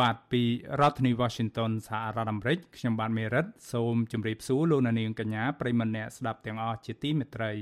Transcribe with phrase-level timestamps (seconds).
[0.00, 0.42] បាទពី
[0.80, 7.52] រដ្ឋធានី Washington សហរដ្ឋអាមេរិកខ្ញុំបាទមេរិតសូមជម្រាបសួរលោកអ្នកនាងកញ្ញាប្រិមម្នាក់ស្ដាប់ទាំងអស់ជាទីមេត្រី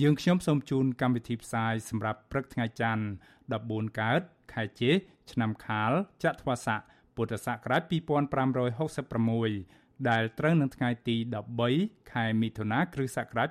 [0.00, 3.04] យើងខ្ញុំសូមជូនកម្មវិធីផ្សាយសម្រាប់ព្រឹកថ្ងៃច័ន្ទ
[3.50, 4.20] 14កើត
[4.52, 4.90] ខែជេ
[5.32, 5.92] ឆ្នាំខាល
[6.24, 6.80] ចត្វាស័ក
[7.16, 11.16] ពុទ្ធសករាជ2566ដែលត្រូវនឹងថ្ងៃទី
[11.64, 13.48] 13ខែមិថុនាគ្រិស្តសករាជ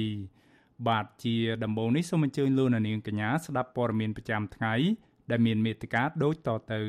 [0.00, 4.74] 2022បាទជាដំបូងនេះសូមអញ្ជើញលោកអ្នកនាងកញ្ញាស្ដាប់ព័ត៌មានប្រចាំថ្ងៃ
[5.30, 6.82] ដែលមានមេត្តាដូចតទៅ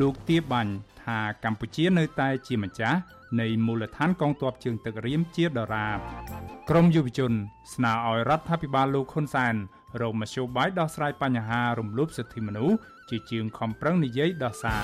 [0.00, 0.72] លោកទៀបាញ់
[1.02, 2.98] ថាកម្ពុជានៅតែជាម្ចាស់
[3.40, 5.98] នៃមូលដ្ឋានកងទ័ពជើងទឹករៀមជាដរាប
[6.70, 7.32] ក្រមយុវជន
[7.74, 9.54] ស្នើឲ្យរដ្ឋាភិបាលលោកហ៊ុនសែន
[10.00, 12.76] រកមធ្យោបាយដោះស្រាយបញ្ហារំលោភសិទ្ធិមនុស្ស
[13.10, 14.82] ជាជាងខំប្រឹងនិយាយដោះសារ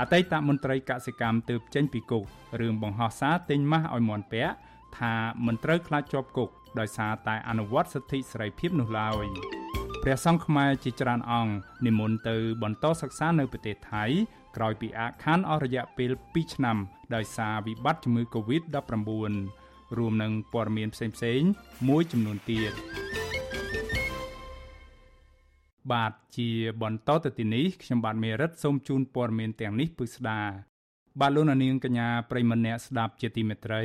[0.00, 2.24] អតីតមន្ត្រីកសិកម្មទើបចេញពីគុក
[2.60, 4.54] រឿងបង្ហោះសារទិញម៉ាស់ឲ្យមន់ពាក់
[4.98, 5.14] ថា
[5.46, 9.26] មិនត្រូវខ្លាចជាប់គុកដោយសារតែអនុវត្តសិទ្ធិសេរីភាពនោះឡើយ
[10.02, 11.52] ព្រះសង្ឃខ្មែរជាច្រើនអង្គ
[11.86, 14.04] និមន្តទៅបន្តសិក្សានៅប្រទេសថៃ
[14.56, 16.76] ក្រោយពីអាក់ខានអស់រយៈពេល2ឆ្នាំ
[17.14, 19.32] ដោយសារវិបត្តិជំងឺ Covid-19
[19.98, 21.50] រួមនឹងព័ត៌មានផ្សេងៗ
[21.88, 22.72] មួយចំនួនទៀត
[25.92, 26.50] បាទជា
[26.82, 30.40] បន្តទៅទីនេះខ្ញុំបាទមេរិតសូមជូនព័ត៌មានទាំងនេះពិស្ដា
[31.20, 33.82] បាទលោកនាងកញ្ញាប្រិមម្នាក់ស្ដាប់ជាទីមេត្រី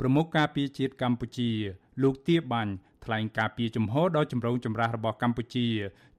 [0.00, 1.50] ប្រមុខការពារជាតិកម្ពុជា
[2.02, 2.72] លោកទៀបាញ់
[3.04, 5.66] ថ្លែងការពីជំហរដ៏ចម្រូងចម្រាសរបស់កម្ពុជា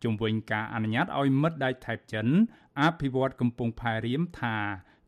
[0.03, 2.27] ជំវិញការអនុញ្ញាតឲ្យមិត្តដៃថៃចិន
[2.81, 4.55] អភិវឌ្ឍកំពង់ផែរៀមថា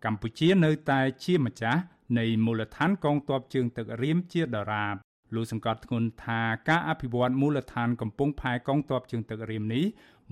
[0.05, 1.81] កម្ពុជានៅតែជាម្ចាស់
[2.19, 4.95] នៃមូលដ្ឋានកងទ័ពជើងទឹករៀមជាដរាប
[5.35, 9.85] លោកសង្កត់ធ្ងន់ថាការអភិវឌ្ឍមូលដ្ឋានកំពង់ផែកងទ័ពជើងទឹករៀមនេះ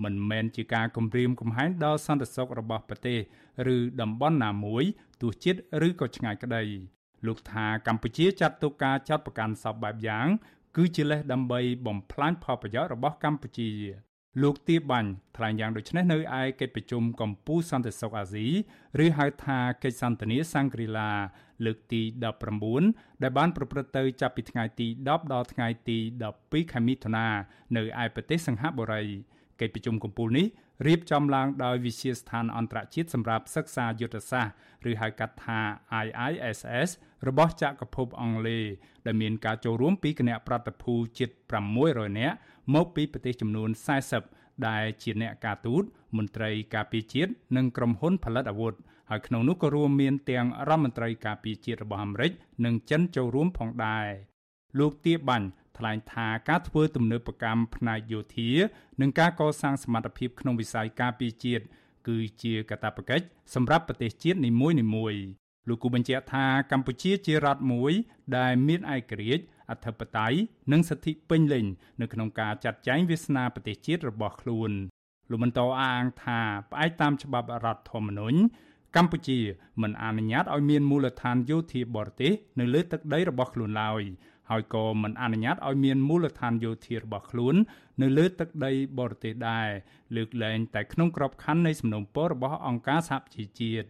[0.04, 3.18] មិនមែនជាការគំរាមកំហែងដល់សន្តិសុខរបស់ប្រទេស
[3.74, 4.84] ឬតំបន់ណាមួយ
[5.20, 6.64] ទោះជាតិឬក៏ឆ្ងាយក្តី
[7.26, 10.26] លោកថាកម្ពុជាចាត់ទុកការចាត់ប្រកាន់សពបែបយ៉ាង
[10.76, 13.70] គឺជាលេសដើម្បីបំផ្លាញផលប្រយោជន៍របស់កម្ពុជា
[14.42, 18.46] លោកទៀបាញ់ថ្លែងយ៉ាងដូចនេះនៅឯកិច្ចប្រជុំកម្ពុជាសន្តិសុខអាស៊ី
[19.04, 21.10] ឬហៅថាកិច្ចសន្ទនាសង្គ្រីឡា
[21.64, 22.02] លើកទី
[22.62, 25.98] 19ដែលបានប្រព្រឹត្តទៅចាប់ពីថ្ងៃទី10ដល់ថ្ងៃទី
[26.36, 27.26] 12ខែមិថុនា
[27.76, 29.02] នៅឯប្រទេសសិង្ហបុរី
[29.60, 30.46] កិច្ចប្រជុំកំពូលនេះ
[30.86, 35.60] រៀបចំឡើងដោយវិទ្យាស្ថានអន្តរជាតិសម្រាប់សិក្សាយុទ្ធសាស្ត្រឬហៅកាត់ថា
[36.04, 36.90] IISS
[37.28, 38.64] របស់ចក្រភពអង់គ្លេស
[39.06, 41.30] ដែលមានការចូលរួមពីគណៈប្រតិភូជិត
[41.74, 42.36] 600នាក់
[42.74, 43.70] មកពីប្រទេសចំនួន
[44.18, 45.82] 40ដែលជាអ្នកការទូត
[46.16, 48.74] មន្ត្រីការពារជាតិនិងក្រុមហ៊ុនផលិតអាវុធ
[49.10, 52.32] ហើយក្នុងនោះក៏រួមមានទាំងរដ្ឋមន្ត្រីការពារជាតិរបស់អាមេរិក
[52.64, 54.29] និងចិនចូលរួមផងដែរ
[54.78, 55.48] លោកទាបាញ់
[55.78, 58.50] ថ្លែងថាការធ្វើទំនើបកម្មផ្នែកយោធា
[59.00, 61.64] និងការកសាងសមត្ថភាពក្នុងវិស័យការពារជាតិ
[62.08, 65.22] គឺជាកាតព្វកិច្ចសម្រាប់ប្រទេសជាតិនីមួយៗ
[65.68, 67.92] លោកគូបញ្ជាក់ថាកម្ពុជាជារដ្ឋមួយ
[68.36, 70.38] ដែលមានឯករាជ្យអធិបតេយ្យ
[70.72, 71.64] និងសិទ្ធិពេញលេញ
[72.00, 74.70] នៅក្នុងការចាត់ចែងវាសនាប្រទេសជាតិរបស់ខ្លួន
[75.30, 78.38] លោកបន្តអះអាងថាផ្អែកតាមច្បាប់រដ្ឋធម្មនុញ្ញ
[78.96, 79.38] កម្ពុជា
[79.82, 84.02] មិនអនុញ្ញាតឲ្យមានមូលដ្ឋានយោធាបរទេសនៅលើទឹកដីរបស់ខ្លួនឡើយ
[84.50, 87.54] ហើយក៏មិនអនុញ្ញាតឲ្យមានមូលដ្ឋានយោធារបស់ខ្លួន
[88.02, 89.68] នៅលើទឹកដីបរទេសដែរ
[90.16, 93.86] លើកលែងតែក្នុងក្របខ័ណ្ឌនៃសំណុំពររបស់អង្គការសហប្រជាជាតិ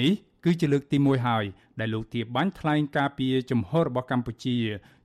[0.00, 0.12] នេះ
[0.44, 1.44] គឺជាលើកទី1ហើយ
[1.80, 4.56] ដែលលោកទាបាញ់ថ្លែងការពីជំហររបស់កម្ពុជា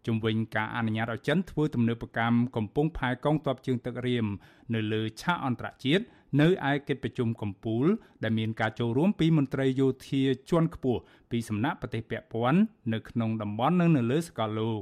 [0.08, 4.26] ជំវិញការអនុញ្ញាតឲ្យចិនធ្វើទំនើបកម្មកំពុងផែកងទ័ពជើងទឹករៀម
[4.74, 6.04] នៅលើឆាកអន្តរជាតិ
[6.42, 7.86] នៅឯកិច្ចប្រជុំកំពូល
[8.24, 11.00] ដែលមានការចូលរួមពីមន្ត្រីយោធាជាន់ខ្ពស់
[11.32, 12.60] ពីសំណាក់ប្រទេសពាក់ព័ន្ធ
[12.94, 14.82] នៅក្នុងតំបន់និងនៅលើសកលលោក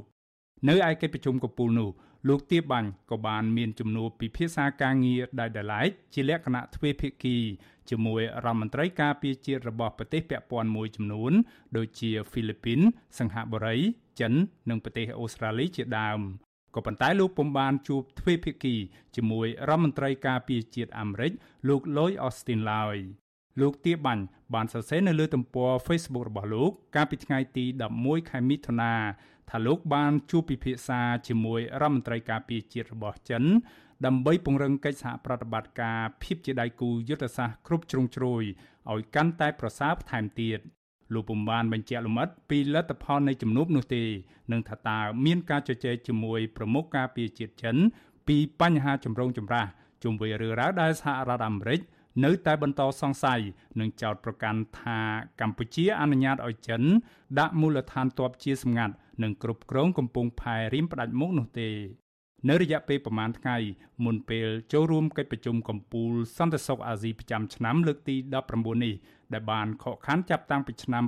[0.69, 1.89] នៅឯកិច្ចប្រជុំកំពូលនោះ
[2.27, 7.37] លោកទៀបបាញ់ក៏បានមានជំនួបពិភាក្សាការងារដែលដដែលជាលក្ខណៈទ្វេភាគី
[7.89, 11.31] ជាមួយរដ្ឋមន្ត្រីការពារជាតិរបស់ប្រទេសពាក់ព័ន្ធមួយចំនួន
[11.77, 12.79] ដូចជាហ្វីលីពីន
[13.19, 13.77] សិង្ហបុរី
[14.19, 14.33] ចិន
[14.69, 16.19] និងប្រទេសអូស្ត្រាលីជាដើម
[16.75, 18.75] ក៏ប៉ុន្តែលោកពុំបានជួបទ្វេភាគី
[19.15, 21.31] ជាមួយរដ្ឋមន្ត្រីការពារជាតិអាមេរិក
[21.67, 22.97] លោក Lloyd Austin ឡើយ
[23.61, 27.65] លោកទៀបាញ់បានសរសេរនៅលើទំព័រ Facebook របស់លោក កាលពីថ្ងៃទី
[27.97, 28.93] 11ខែមិថុនា
[29.49, 33.43] ថាលោកបានជួបពិភាក្សាជាមួយរដ្ឋមន្ត្រីការពារជាតិរបស់ចិន
[34.05, 38.43] ដើម្បីពង្រឹងកិច្ចសហប្រតិបត្តិការភាពជាដៃគូយុទ្ធសាស្ត្រគ្រប់ជ្រុងជ្រោយ
[38.91, 40.59] ឲ្យកាន់តែប្រសើរថែមទៀត
[41.13, 44.03] លោកពុំបានបញ្ជាក់លម្អិតពីលទ្ធផលនៃជំនួបនោះទេ
[44.51, 47.75] នឹងថាតើមានការជជែកជាមួយប្រមុខការពារជាតិចិន
[48.27, 49.67] ពីបញ្ហាចម្រូងចម្រាស
[50.03, 51.81] ជុំវិញរឿងរ៉ាវដែលសហរដ្ឋអាមេរិក
[52.25, 53.41] នៅតែបន្តសង្ស័យ
[53.79, 54.99] និងចោទប្រកាន់ថា
[55.41, 56.81] កម្ពុជាអនុញ្ញាតឲ្យចិន
[57.39, 61.69] ដាក់មូលដ្ឋានទ័ពជាសម្ងាត់ និងគ្រប់គ្រងកំពង់ផែរៀមផ្ដាច់មុខនោះទេ
[62.49, 63.57] នៅរយៈពេលប្រមាណថ្ងៃ
[64.05, 68.15] មុនពេលចូលរួមកិច្ចប្រជុំកំពូលសន្តិសុខអាស៊ីប្រចាំឆ្នាំលើកទី
[68.49, 68.93] 19នេះ
[69.33, 71.03] ដែលបានខកខានចាប់តាំងពីឆ្នាំ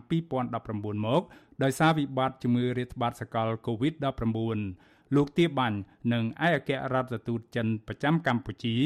[0.49, 1.21] 2019មក
[1.63, 5.77] ដោយសារវិបត្តិជំងឺរាតត្បាតសកល COVID-19 លោកទាបាញ់
[6.13, 8.77] និងឯកអគ្គរដ្ឋទូតចិនប្រចាំកម្ពុជា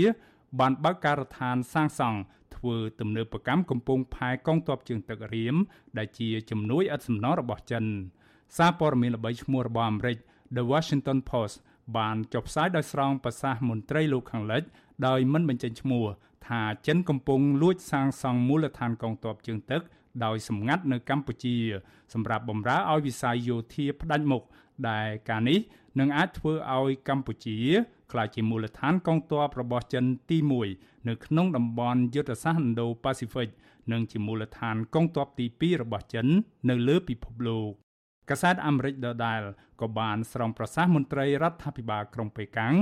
[0.59, 2.19] បានបើកការដ្ឋានសាងសង់
[2.55, 5.55] ធ្វើទំនើបកម្មកំពង់ផែកងទ័ពជើងទឹករៀម
[5.97, 7.85] ដែលជាជំនួយឥតសំណងរបស់ចិន
[8.57, 10.17] សារព័ត៌មានល្បីឈ្មោះរបស់អាមេរិក
[10.55, 11.55] The Washington Post
[11.97, 14.63] បានចុះផ្សាយដោយស្រង់ប្រសាសន៍មន្ត្រីលោកខាងលិច
[15.07, 16.05] ដោយមិនបញ្ចេញឈ្មោះ
[16.47, 19.81] ថាចិនកំពុងលួចសាងសង់មូលដ្ឋានកងទ័ពជើងទឹក
[20.25, 21.55] ដោយសម្ងាត់នៅកម្ពុជា
[22.13, 24.43] សម្រាប់បម្រើឲ្យវិស័យយោធាផ្ដាច់មុខ
[24.89, 25.59] ដែលការនេះ
[25.99, 27.57] នឹងអាចធ្វើឲ្យកម្ពុជា
[28.11, 30.37] ក្លាយជាមូលដ្ឋានកងទ័ពរបស់ចិនទី
[30.73, 33.49] 1នៅក្នុងតំបន់យុទ្ធសាស្ត្រ Indo-Pacific
[33.91, 36.27] និងជាមូលដ្ឋានកងទ័ពទី2របស់ចិន
[36.69, 37.82] នៅលើពិភពលោក
[38.29, 39.41] កាសែតអាមេរិកដដែល
[39.81, 42.75] ក៏បានស្រង់ប្រសាសន៍មន្ត្រីរដ្ឋាភិបាលក្រុងប៉េកាំង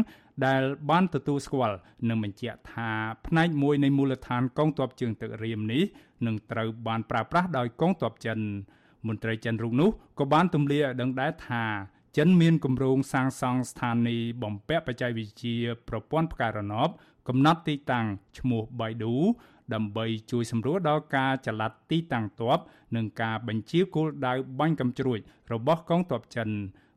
[0.45, 1.77] ដែលបានទទួលស្គាល់
[2.09, 2.89] និងបញ្ជាក់ថា
[3.27, 5.83] ផ្នែកមួយនៃមូលដ្ឋានកងទ័ពជើងទឹករៀមនេះ
[6.25, 8.39] នឹងត្រូវបានប្រើប្រាស់ដោយកងទ័ពចិន
[9.07, 9.89] មន្ត្រីចិនរូបនោះ
[10.19, 11.65] ក៏បានទម្លាយឲ្យដឹងដែរថា
[12.17, 15.57] ចិនមានគម្រោងសាងសង់ស្ថានីយ៍បំពាក់បច្ចេកវិទ្យា
[15.89, 16.89] ប្រព័ន្ធផ្កាយរណប
[17.27, 18.05] កំណត់ទីតាំង
[18.37, 19.15] ឈ្មោះ Baidu
[19.73, 22.59] ដើម្បីជួយសម្រួលដល់ការចល័តទីតាំងទ័ព
[22.95, 25.19] និងការបញ្ជាគោលដៅបាញ់កាំជ្រួច
[25.53, 26.49] របស់កងទ័ពចិន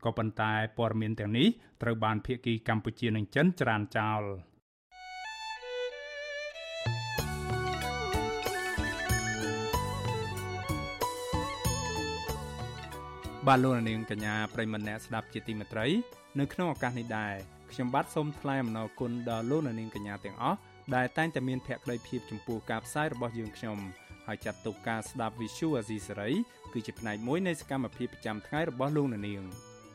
[0.05, 1.49] ក៏ប៉ុន្តែព័ត៌មានទាំងនេះ
[1.83, 4.23] ត្រូវបានភាគីកម្ពុជានិងចិនច្រានចោល
[13.47, 15.87] បាទលោកនាងកញ្ញាប្រិមម្នាក់ស្ដាប់ជាទីមេត្រី
[16.41, 17.35] នៅក្នុងឱកាសនេះដែរ
[17.73, 20.59] ខ្ញុំបាទសូមថ្លែងអំណរគុណដល់លោកនាងកញ្ញាទាំងអស់
[20.95, 23.79] ដែលតែងតែមានភក្ដីភាពចំពោះការផ្សាយរបស់យើងខ្ញុំ
[24.27, 26.31] ហើយចាត់ទុកការស្ដាប់ Visual Asia សេរី
[26.73, 29.43] គឺជាផ្នែកមួយនៃសកម្មភាពប្រចាំថ្ងៃរបស់លោកនាង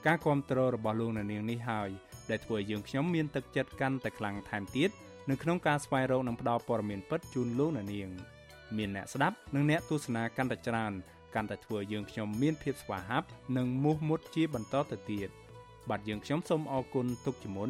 [0.06, 1.90] ការគ្រប់គ្រងរបស់លោកនាងនេះហើយ
[2.30, 4.90] ដែលធ្វើឲ្យយើងខ្ញុំមានទឹកចិត្តកាន់តែខ្លាំងថែមទៀត
[5.30, 8.10] នៅក្នុងការស្វែងរកនិងផ្តល់ព័ត៌មានពិតជូនលោកនាង
[8.78, 10.94] មានអ្នកស្ដាប់និងអ្នកទស្សនាកាន់តែច្រើន
[11.36, 13.28] កាន់តែធ្វើឲ្យយើងខ្ញុំមានភាពស្វាហាប់
[13.58, 15.30] និងមោះមុតជាបន្តទៅទៀត
[15.90, 17.70] បាទយើងខ្ញុំសូមអរគុណទុកជាមុន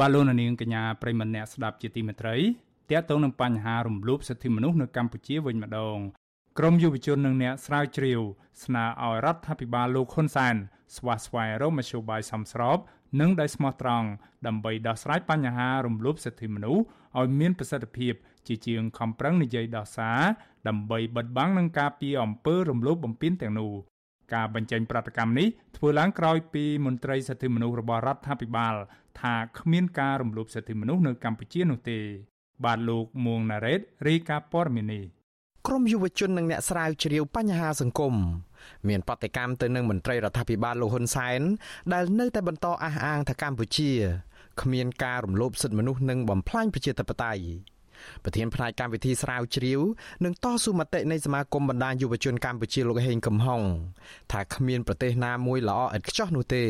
[0.00, 2.36] បាទលោកនាងកញ្ញាប្រិមម្នាក់ស្ដាប់ជាទីមេត្រី
[2.90, 5.98] ទាក់ទងនឹងបញ្ហារំលោភសិទ្ធិមនុស្សនៅកម្ពុជាវិញម្ដង
[6.58, 8.20] ក្រមយុវជននិងអ្នកស្រាវជ្រាវ
[8.64, 10.54] ស្នើឲ្យរដ្ឋាភិបាលលោកហ៊ុនសែន
[10.96, 12.78] ស្វាស្វែងរកមធ្យោបាយសមស្រប
[13.20, 14.08] និងដោយស្មោះត្រង់
[14.46, 16.82] ដើម្បីដោះស្រាយបញ្ហារំលោភសិទ្ធិមនុស្ស
[17.18, 18.14] ឲ្យមានប្រសិទ្ធភាព
[18.46, 20.20] ជាជាងខំប្រឹងនិយាយដោះសារ
[20.68, 23.72] ដើម្បីបិទបាំងនឹងការពីអំពើរំលោភបំពានទាំងនោះ
[24.34, 28.74] ការបញ្ចេញប្រតិកម្មនេះធ្វើឡើងក្រោយពីមន្ត្រីសិទ្ធិមនុស្សរបស់រដ្ឋាភិបាល
[29.20, 31.98] ថាគ្មានការរំលោភសិទ្ធិមនុស្សនៅកម្ពុជានោះទេ
[32.64, 35.04] បាទលោកមួងណារ៉េតរាយការណ៍ព័ត៌មាននេះ
[35.66, 38.14] ក្រមយុវជននិងអ្នកស្រាវជ្រាវបញ្ហាសង្គម
[38.88, 41.40] មានបដកម្មទៅនឹងមន្ត្រីរដ្ឋាភិបាលលោកហ៊ុនសែន
[41.92, 43.90] ដែលនៅតែបន្តអះអាងថាកម្ពុជា
[44.62, 47.44] គ្មានការរំលោភសិទ្ធិមនុស្សនិងបំផ្លាញប្រជាធិបតេយ្យ
[48.24, 49.80] ប្រធានផ្នែកកម្មវិធីស្រាវជ្រាវ
[50.24, 53.62] និងតស៊ូមតិនៃសមាគមបណ្ដាញយុវជនកម្ពុជាលោកហេងកំហុង
[54.32, 56.64] ថាគ្មានប្រទេសណាមួយល្អឥតខ្ចោះនោះទេ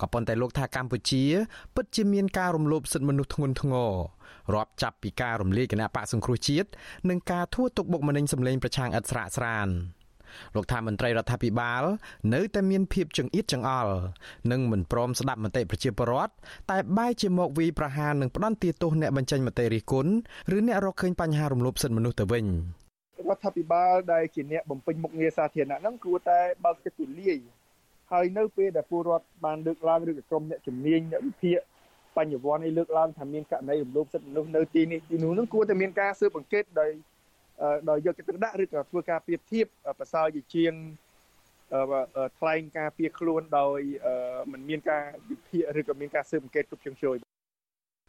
[0.00, 1.22] ក៏ប៉ុន្តែលោកថាកម្ពុជា
[1.74, 3.92] ពិតជាមានការរំលោភសិទ្ធិមនុស្សធ្ងន់ធ្ងរ
[4.54, 6.68] រាប់ចាប់ពីការរំលាយគណៈបកសង្គ្រោះជាតិ
[7.08, 9.68] និងការធ្វើទុកបុកម្នេញសម្លេងប្រឆាំងឥតស្រាកស្រាន
[10.54, 11.82] លោកថាមន្ត្រីរដ្ឋាភិបាល
[12.34, 13.94] នៅតែមានភាពចង្អៀតចង្អល់
[14.50, 16.32] និងមិនព្រមស្ដាប់មតិប្រជាពលរដ្ឋ
[16.70, 20.12] តែបែរជាមកវីប្រហារនិងផ្ដន់ទាទោសអ្នកបញ្ចេញមតិរិះគន់
[20.56, 22.46] ឬអ្នករកឃើញបញ្ហារំលោភសិទ្ធិមនុស្សទៅវិញ
[23.28, 27.38] រដ្ឋាភិបាលដែលជាអ្នកបំពេញមុខងារសាធារណៈហ្នឹងគួរតែបើកចិត្តទូលាយ
[28.12, 31.58] ហើយនៅពេលដែលពលរដ្ឋបានលើកឡើងឬក៏ក្រុមអ្នកជំនាញអ្នកវិភាគ
[32.16, 36.90] បញ្ញវន្តឲ្យលើកឡើងថាមានករណីរំលោភសិទ្ធិមនុស្សនៅទីនេះទីនោះនឹងគួរតែមានការស៊ើបអង្កេតដោយ
[37.90, 39.66] ដោយយកចិត្តទុកដាក់ឬក៏ធ្វើការប្រៀបធៀប
[39.98, 40.72] ប្រសើរជាជាង
[42.38, 43.80] ថ្លែងការពៀខ្លួនដោយ
[44.52, 47.16] មិនមានការវិភាគឬក៏មានការស៊ើបអង្កេតគ្រប់ជ្រុងជ្រោយ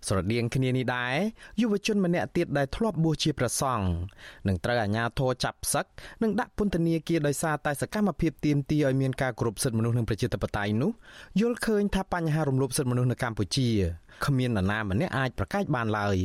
[0.08, 1.16] ស្រដៀងគ្នានេះដែរ
[1.62, 3.88] យុវជនម្នាក់ទៀតដែលធ្លាប់បួសជាព្រះសង្ឃ
[4.48, 5.86] នឹងត្រូវអាជ្ញាធរចាប់ផ្សឹក
[6.24, 10.92] និងដាក់ពន្ធនាគារដោយសារតែសកម្មភាពទាមទារឲ្យមានការគោរពសិទ្ធិមនុស្សនិងប្រជាធិបតេយ្យនោះ
[11.42, 13.70] យល់ឃើញថាបញ្ហារំលោភសិទ្ធិមនុស្សនៅកម្ពុជា
[14.26, 16.18] គ្មាននរណាម្នាក់អាចប្រកែកបានឡើយ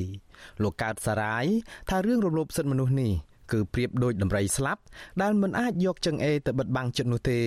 [0.62, 1.46] លោកកើតសារាយ
[1.90, 3.12] ថារឿងរំលោភសិទ្ធិមនុស្សនេះ
[3.52, 4.82] គឺប្រៀបដូចដំរីស្លាប់
[5.22, 7.40] ដែលមិនអាចយកចង្អេរទៅបិទបាំងចិត្តនោះទេ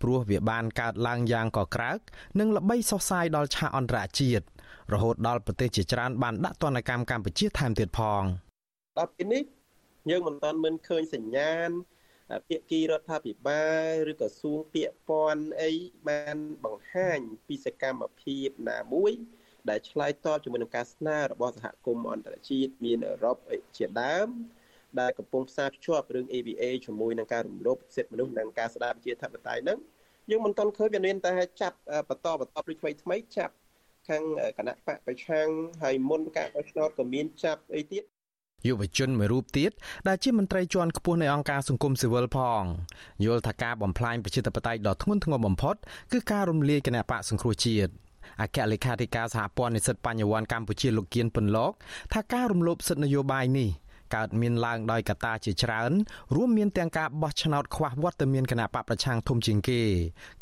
[0.00, 1.98] ព្រោះវាបានកើតឡើងយ៉ាងកក្រើក
[2.38, 4.44] និងល្បីសុសសាយដល់ឆាកអន្តរជាតិ
[4.92, 8.22] រហូតដល់ប្រទេសជាច្រើនបានដាក់ទណ្ឌកម្មកម្ពុជាថែមទៀតផង
[8.98, 9.42] ដល់ពេលនេះ
[10.10, 11.70] យើងមិនទាន់មានឃើញសញ្ញាណ
[12.48, 15.72] ភាគីរដ្ឋាភិបាលឬក៏សួងពាក្យព័ន្ធអី
[16.08, 19.12] បានបង្ហាញពីសកម្មភាពណាមួយ
[19.70, 23.36] ដែលឆ្លើយតបជាមួយនឹងការស្នើរបស់សហគមន៍អន្តរជាតិមានអឺរ៉ុប
[23.76, 24.28] ជាដើម
[25.00, 29.78] ដែលកំពុងផ្សារភ្ជាប់រឿង ABA ជាមួយនឹងការរំលោភសិទ្ធិមនុស្សនិងការស្ដារប្រជាធិបតេយ្យហ្នឹង
[30.30, 31.76] យើងមិនទាន់ឃើញវាមានតែចាប់
[32.08, 33.54] បន្តបន្តដូចថ្មីថ្មីចាប់
[34.08, 34.22] ខាង
[34.58, 35.48] គណៈបកប្រឆាំង
[35.82, 38.02] ហើយមុនការបោះឆ្នោតក៏មានចាប់អីទៀត
[38.66, 39.70] យុវជនមួយរូបទៀត
[40.08, 42.62] ដែលជាមន្ត្រីជាន់ខ្ពស់នៃអង្គការសង្គមស៊ីវិលផង
[43.24, 45.74] យល់ថាការបំផ្លាញប្រជាធិបតេយ្យដ៏ធ្ងន់ធ្ងរបំផុត
[46.12, 47.92] គឺការរំលាយគណៈបកសង្គ្រោះជាតិ
[48.40, 51.72] អគ្គលេខាធិការសហព័ន្ធនិស្សិតបញ្ញវន្តកម្ពុជាលោកគៀនពន្លក
[52.12, 53.70] ថាការរំលោភសិទ្ធិនយោបាយនេះ
[54.14, 55.92] កើតមានឡើងដោយកត្តាជាច្រើន
[56.34, 59.80] រួមមានទាំងការបោះឆ្នោតខ្វះវត្តមានគណៈបកប្រឆាំងធំជាងគេ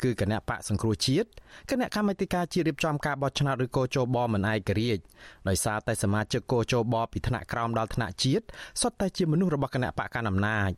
[0.03, 1.27] គឺគណៈបកសង្គ្រោះជាតិ
[1.69, 5.03] គណៈកម្មាធិការជាតិរៀបចំការបោះឆ្នោតឬកោជបមិនឯករាជ្យ
[5.47, 8.45] ដោយសារតែសមាជិកកោជបពីថ្នាក់ក្រោមដល់ថ្នាក់ជាតិ
[8.81, 10.71] សុទ្ធតែជាមនុស្សរបស់គណៈបកកណ្ដាលអំណាច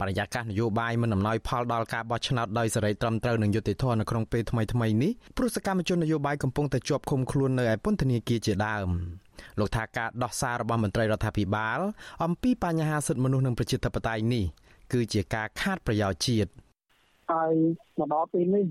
[0.00, 8.88] បរិយាកាសនយោបាយមិនអំណោយផលដល់ការបោះឆ្នោតដោយសេរីត្រឹមត្រូវនិងយុត្តិធម៌នៅក្នុងពេលថ្មីៗនេះព្រោះសកម្មជននយោបាយកំពុងតែជាប់ឃុំខ្លួននៅឯពន្ធនាគារជាដើម
[9.58, 11.78] លោកថាការដោះសាររបស់មន្ត្រីរដ្ឋាភិបាល
[12.24, 14.44] អំពីបញ្ហាសិទ្ធិមនុស្សនិងប្រជាធិបតេយ្យនេះ
[14.92, 16.50] គឺជាការខាតប្រយោជន៍ជាតិ
[17.32, 17.54] ហើយ
[17.98, 18.64] មកដល់ពេលនេះ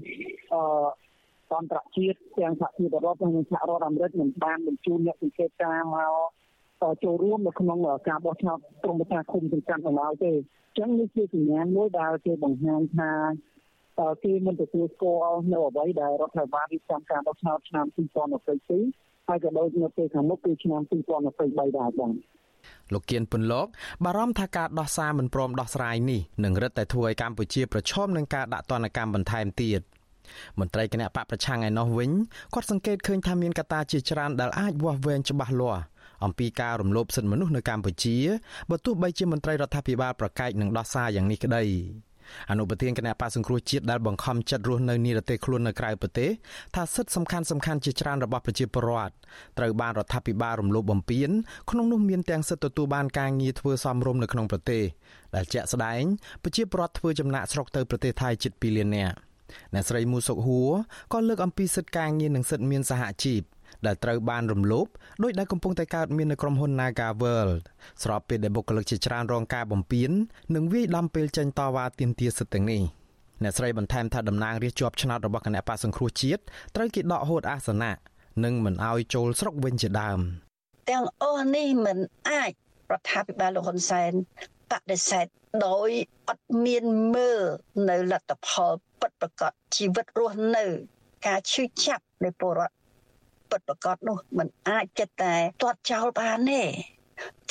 [0.54, 0.62] អឺ
[1.58, 6.14] អន្តរជាតិទាំងសហជីវរដ្ឋនិងសហរដ្ឋអាមេរិកមិនបានបញ្ជូនអ្នកពិសេសការមក
[7.04, 13.12] ចូលរួមនៅក្នុងការបោះឆ្នោតក្រុមប្រឹក្សាគុំសង្កាត់នៅឡើយទេអញ្ចឹងនេះជាសញ្ញាណមួយដែលគេបង្ហាញថា
[14.24, 17.86] គេមិនទទួលស្គាល់នៅអ្វីដែលរដ្ឋាភិបាលរៀបចំការបោះឆ្នោតឆ្នាំ
[18.58, 20.82] 2022ហើយក៏ដូចនៅពេលខាងមុខគឺឆ្នាំ
[21.30, 22.12] 2023ដែរបង
[22.94, 23.68] លោកគៀនពន្លក
[24.06, 29.82] បារម្ភថាការដោះសារមិនព្រមដោះស្រាយនេះនឹងរឹតតែធ្វើឲ្យកម្ពុជាប្រឈមនឹងការដាក់ទណ្ឌកម្មបន្ថែមទៀត
[30.60, 32.12] មន្ត្រីគណៈបកប្រឆាំងឯណោះវិញ
[32.54, 35.82] គាត់សង្កេតឃើញថាមានកត្តាជាច្រើនដែលអាចវាស់វែងច្បាស់លាស់
[36.26, 38.18] អំពីការរំលោភសិទ្ធិមនុស្សនៅកម្ពុជា
[38.70, 41.66] បើទោះបីជាមន្ត្រីរដ្ឋាភិបាលប្រកែកនឹងដោះសារយ៉ាងនេះក្តី
[42.52, 46.30] អនុប្រធានគណៈបកសង្គ្រោះជាតិដែលបង្ខំចិត្តរស់នៅនិរទេសខ្លួននៅក្រៅប្រទេស
[46.76, 49.14] ថាសិទ្ធិសំខាន់សំខាន់ជាច្រើនរបស់ប្រជាពលរដ្ឋ
[49.58, 51.30] ត្រូវបានរដ្ឋាភិបាលរំលោភបំពាន
[51.70, 54.84] ក្នុងនោះមានទាំងសិទ្ធិទទួលបានការងារធ្វើសមរម្យនៅក្នុងប្រទេស
[55.36, 56.02] ដែលជាក់ស្ដែង
[56.44, 59.16] ប្រជាពលរដ្ឋធ្វើចំណាក់ស្រុកទៅប្រទេសថៃជិត2លាននាក់
[59.74, 60.72] អ្នកស្រីមូសុកហួរ
[61.14, 63.42] ក៏លើកអំពីសិទ្ធិការងារនិងសិទ្ធិមានសហជីព
[63.86, 64.88] ដែលត្រូវបានរំលោភ
[65.24, 67.64] ដោយដែលកំពុងតែកើតមាននៅក្រុមហ៊ុន Naga World
[68.04, 70.12] ស្របពេលដែលបុគ្គលិកជាច្រើនរងការបំពាន
[70.56, 72.82] និងវាយដំពេលចេញតវ៉ាទាមទារសិទ្ធិទាំងនេះ
[73.44, 76.42] អ្នកស្រីបន្ថែមថាតំណាងរាស្ត្រជាប់ឆ្នោតរបស់គណៈបកសង្គ្រោះជាតិ
[76.76, 77.94] ត្រូវគេដកហូតអាសនៈ
[78.44, 80.20] និងមិនអោយចូលស្រុកវិញជាដើម
[80.90, 81.98] ទាំងអស់នេះមិន
[82.30, 82.52] អាច
[82.92, 84.12] រដ្ឋាភិបាលលោកហ៊ុនសែន
[84.72, 85.26] បដិសេធ
[85.68, 85.90] ដោយ
[86.30, 86.84] អត់មាន
[87.16, 87.42] មើល
[87.90, 90.66] នៅលទ្ធផលពិតប្រាកដជីវិតរស់នៅ
[91.28, 92.76] ការឈឺចាប់នៃពលរដ្ឋ
[93.52, 96.64] ពិតប្រកបនោះมันអាចចិត្តតែទាត់ចោលបានទេ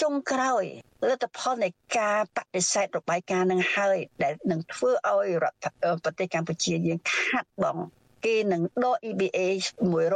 [0.00, 0.64] ចុងក្រោយ
[1.08, 5.66] លទ្ធផលនៃការបដិសេធរបាយការណ៍នឹងហើយដែលនឹងធ្វើឲ្យរដ្ឋ
[6.04, 7.78] ប្រទេសកម្ពុជាយើងខាត់បង
[8.26, 9.38] គេនឹងដក EBA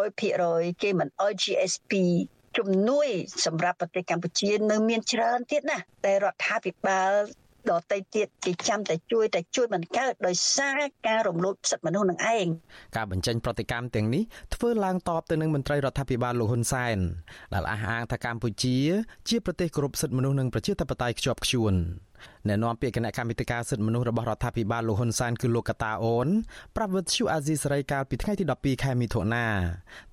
[0.07, 1.93] 100%គេមិនអោយ GSP
[2.57, 3.09] ជំនួយ
[3.47, 7.13] សម្រាប់ប្រទេសកម្ពុជានៅមានច្រើនទៀតណាតែរដ្ឋាភិបាល
[7.71, 12.47] ដតៃទៀតគេចាំតែជួយតែជួយមិនកើតដោយសារការរំលោភសិទ្ធិមនុស្សនឹងឯង
[12.97, 14.23] ការបញ្ចេញប្រតិកម្មទាំងនេះ
[14.55, 16.99] ធ្វើឡើងតបទៅនឹងមន្ត្រីរដ្ឋាភិបាលលោកហ៊ុនសែន
[17.55, 18.77] ដែលអះអាងថាកម្ពុជា
[19.29, 21.75] ជាប្រទេសគោរពសិទ្ធិមនុស្សនិងប្រជាធិបតេយ្យខ្ជាប់ខ្ជួន
[22.49, 26.29] អ្នកនាំពាក្យគណៈកម្មាធិការសិទ្ធិមនុស្សរបស់រដ្ឋាភិបាលលោកហ៊ុនសែនគឺលោកកតាអូន
[26.77, 29.47] ប្រាប់វិទ្យុអាស៊ីសេរីកាលពីថ្ងៃទី12ខែមិថុនា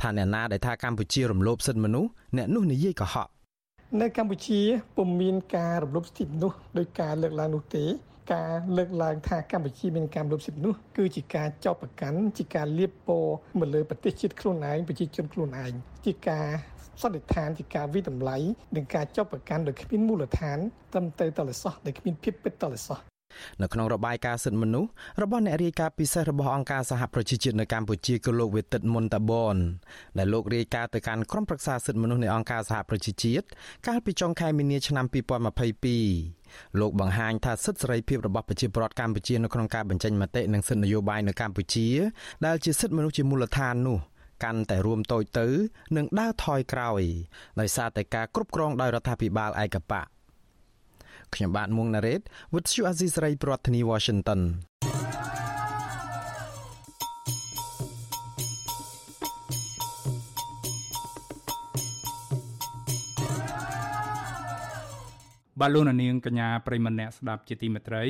[0.02, 3.30] ថាអ្នកណាដែលថាកម្ពុជារំលោភសិទ្ធិមនុស្សអ្នកនោះនិយាយកុហក
[3.98, 4.62] នៅកម្ពុជា
[4.98, 7.86] ពុំមានការរំលោភសិទ្ធិមនុស្សដោយការលើកឡើងនោះទេ
[8.34, 15.74] ការលើកឡើងថាកម្ពុជាមានការរំលោភសិទ្ធិមនុស្សគឺជាការចោទប្រកាន់ជាការលៀបពណ៌មកលើប្រទេសជាតិខ្លួនឯងប្រជាជនខ្លួនឯង
[16.06, 16.48] ជាការ
[17.02, 18.38] សន្និដ្ឋានជាការវិតម្លៃ
[18.76, 20.58] និងការចោទប្រកាន់ដោយគ្មានមូលដ្ឋាន
[20.94, 23.00] ត្រឹមត្រូវតលសោះដែលគ្មានភាពពិតតលសោះ
[23.62, 24.90] នៅក្នុងរបាយការណ៍សិទ្ធិមនុស្ស
[25.22, 29.56] របស់អ្នករាយការណ៍ពិសេសរបស់អង្គការសហប្រជាជាតិនៅកម្ពុជាគឺលោកវេទិតមុនតាបន
[30.18, 33.46] ដែលលោករាយការណ៍ទៅកាន់ក្រុមប្រឹក្សាសិទ្ធិមនុស្សនៃអង្គការសហប្រជាជាតិ
[33.88, 41.88] កាលពីចុងខែមីនាឆ្នាំ2022លោកបង្ហាញថាសិទ្ធិសេរីភាពរបស់ប្រជាពលរដ្ឋកម្ពុជានៅក្នុងការបញ្ចេញមតិនិងសិទ្ធិនយោបាយនៅកម្ពុជា
[42.46, 44.00] ដែលជាសិទ្ធិមនុស្សជាមូលដ្ឋាននោះ
[44.44, 45.48] កាន់តែរួមតូចទៅ
[45.98, 47.02] និងដើរថយក្រោយ
[47.60, 50.08] ដោយសារតែការគ្រប់គ្រងដោយរដ្ឋាភិបាលឯកបក
[51.36, 52.22] ខ្ញុំបាទមុងណារ៉េត
[52.54, 54.42] With you Aziz Ray ប្រធានាទី Washington
[65.60, 68.04] បបាទលោកនាងកញ្ញាប្រិមម្នាក់ស្ដាប់ជាទីមេត្រី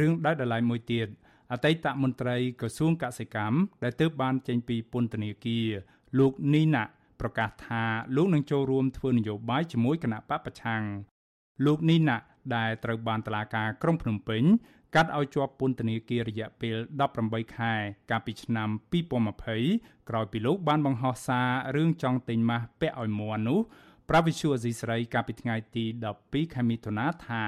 [0.00, 1.08] រឿងដាច់ដライមួយទៀត
[1.52, 5.68] អតីតមន្ត្រីក្រសួងកសិកម្មដែលទើបបានចេញពីពន្ធនាគារ
[6.18, 6.84] លោកនីណា
[7.20, 7.84] ប្រកាសថា
[8.16, 10.82] លោកនឹងចូលរួមធ្វើនយោបាយជាមួយគណៈបពប្រឆាំង
[11.66, 12.16] លោកនីណា
[12.56, 14.42] ដែលត្រូវបានតឡាការក្រុងភ្នំពេញ
[14.94, 16.76] កាត់ឲ្យជាប់ពន្ធនាគាររយៈពេល
[17.16, 17.72] 18ខែ
[18.10, 18.68] កាលពីឆ្នាំ
[19.38, 23.60] 2020ក្រោយពីលោកបានបង្ហោះសាររឿងចង់ទិញម៉ាស់ពាក់ឲ្យមួននោះ
[24.08, 25.84] ប្រាវិសុអេស៊ីស្រីកាលពីថ្ងៃទី
[26.20, 27.44] 12ខែមិថុនាថា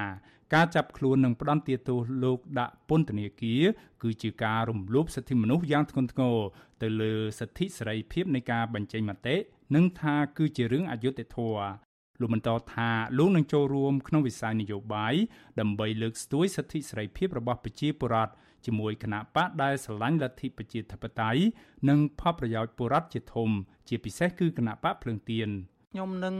[0.53, 3.63] ការចាប់ខ្លួននិងផ្ដន្ទាទោសលោកដាក់ពន្ធនាគារ
[4.03, 6.37] គឺជាការរំលោភសិទ្ធិមនុស្សយ៉ាងធ្ងន់ធ្ងរ
[6.81, 9.35] ទៅលើសិទ្ធិសេរីភាពនៃការបញ្ចេញមតិ
[9.75, 11.88] និងថាគឺជារឿងអយុត្តិធម៌
[12.21, 15.13] លោកបន្តថាលោកនឹងចូលរួមក្នុងវិស័យនយោបាយ
[15.59, 18.33] ដើម្បីលើកស្ទួយសិទ្ធិសេរីភាពរបស់ប្រជាពលរដ្ឋ
[18.65, 21.41] ជាមួយគណៈបកដែលស្រឡាញ់លទ្ធិប្រជាធិបតេយ្យ
[21.89, 23.49] និងផលប្រយោជន៍ពលរដ្ឋជាធំ
[23.89, 25.49] ជាពិសេសគឺគណៈបកភ្លើងទៀន
[25.91, 26.35] ខ្ញុំនឹង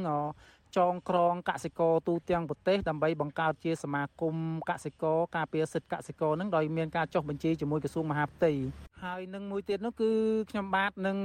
[0.78, 4.36] ចងក្រងកសិករទូទាំងប្រទេសដើម្បីបង្កើតជាសមាគម
[4.70, 8.52] កសិករការពារសិទ្ធិកសិករនឹងដោយមានការចុះបញ្ជីជាមួយក្រសួងមហាផ្ទៃ
[9.04, 10.12] ហើយនឹងមួយទៀតនោះគឺ
[10.52, 11.18] ខ្ញុំបាទនឹង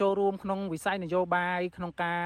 [0.00, 2.24] ចូលរួមក្នុងវិស័យនយោបាយក្នុងការ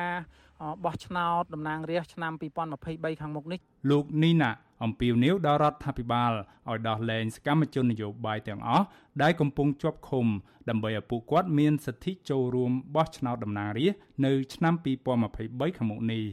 [0.85, 2.33] បោះឆ្នោតតំណាងរាស្ត្រឆ្នាំ
[2.77, 3.59] 2023ខាងមុខនេះ
[3.91, 4.51] លោកនីណា
[4.85, 6.33] អំពាវនាវដល់រដ្ឋាភិបាល
[6.71, 8.87] ឲ្យដោះលែងសកម្មជននយោបាយទាំងអស់
[9.23, 10.27] ដែលកំពុងជាប់ឃុំ
[10.69, 16.25] ដើម្បីឲ្យពួកគាត់មានសិទ្ធិចូលរួមបោះឆ្នោតតំណាងរាស្ត្រនៅឆ្នាំ2023ខាងមុខនេះ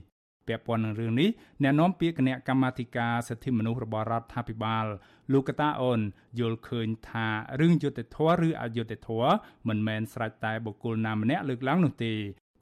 [0.48, 1.30] ពាក់ព័ន្ធនឹងរឿងនេះ
[1.64, 4.86] អ្នកនាំពាក្យគណៈកម្មាធិការសិទ្ធិមនុស្សរបស់រដ្ឋាភិបាល
[5.34, 6.00] លោកកតាអូន
[6.40, 7.28] យល់ឃើញថា
[7.60, 9.34] រឿងយុត្តិធម៌ឬអយុត្តិធម៌
[9.68, 12.14] មិនមែនស្រេចតែបុគ្គលណាម្នាក់លើកឡើងនោះទេ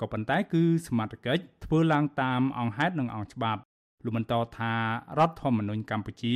[0.03, 3.61] ក៏ប៉ុន្តែគឺសមត្ថកិច្ចធ្វើឡើងតាមអង្គហេតុនិងអង្គច្បាប់
[4.05, 4.73] លោកបន្តថា
[5.19, 6.35] រដ្ឋធម្មនុញ្ញកម្ពុជា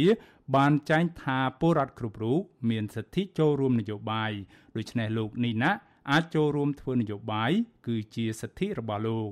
[0.55, 4.31] បានចែងថាពលរដ្ឋគ្រប់រូបមានសិទ្ធិចូលរួមនយោបាយ
[4.77, 5.71] ដូច្នេះលោកនីណា
[6.11, 7.51] អាចចូលរួមធ្វើនយោបាយ
[7.87, 9.29] គឺជាសិទ្ធិរបស់លោក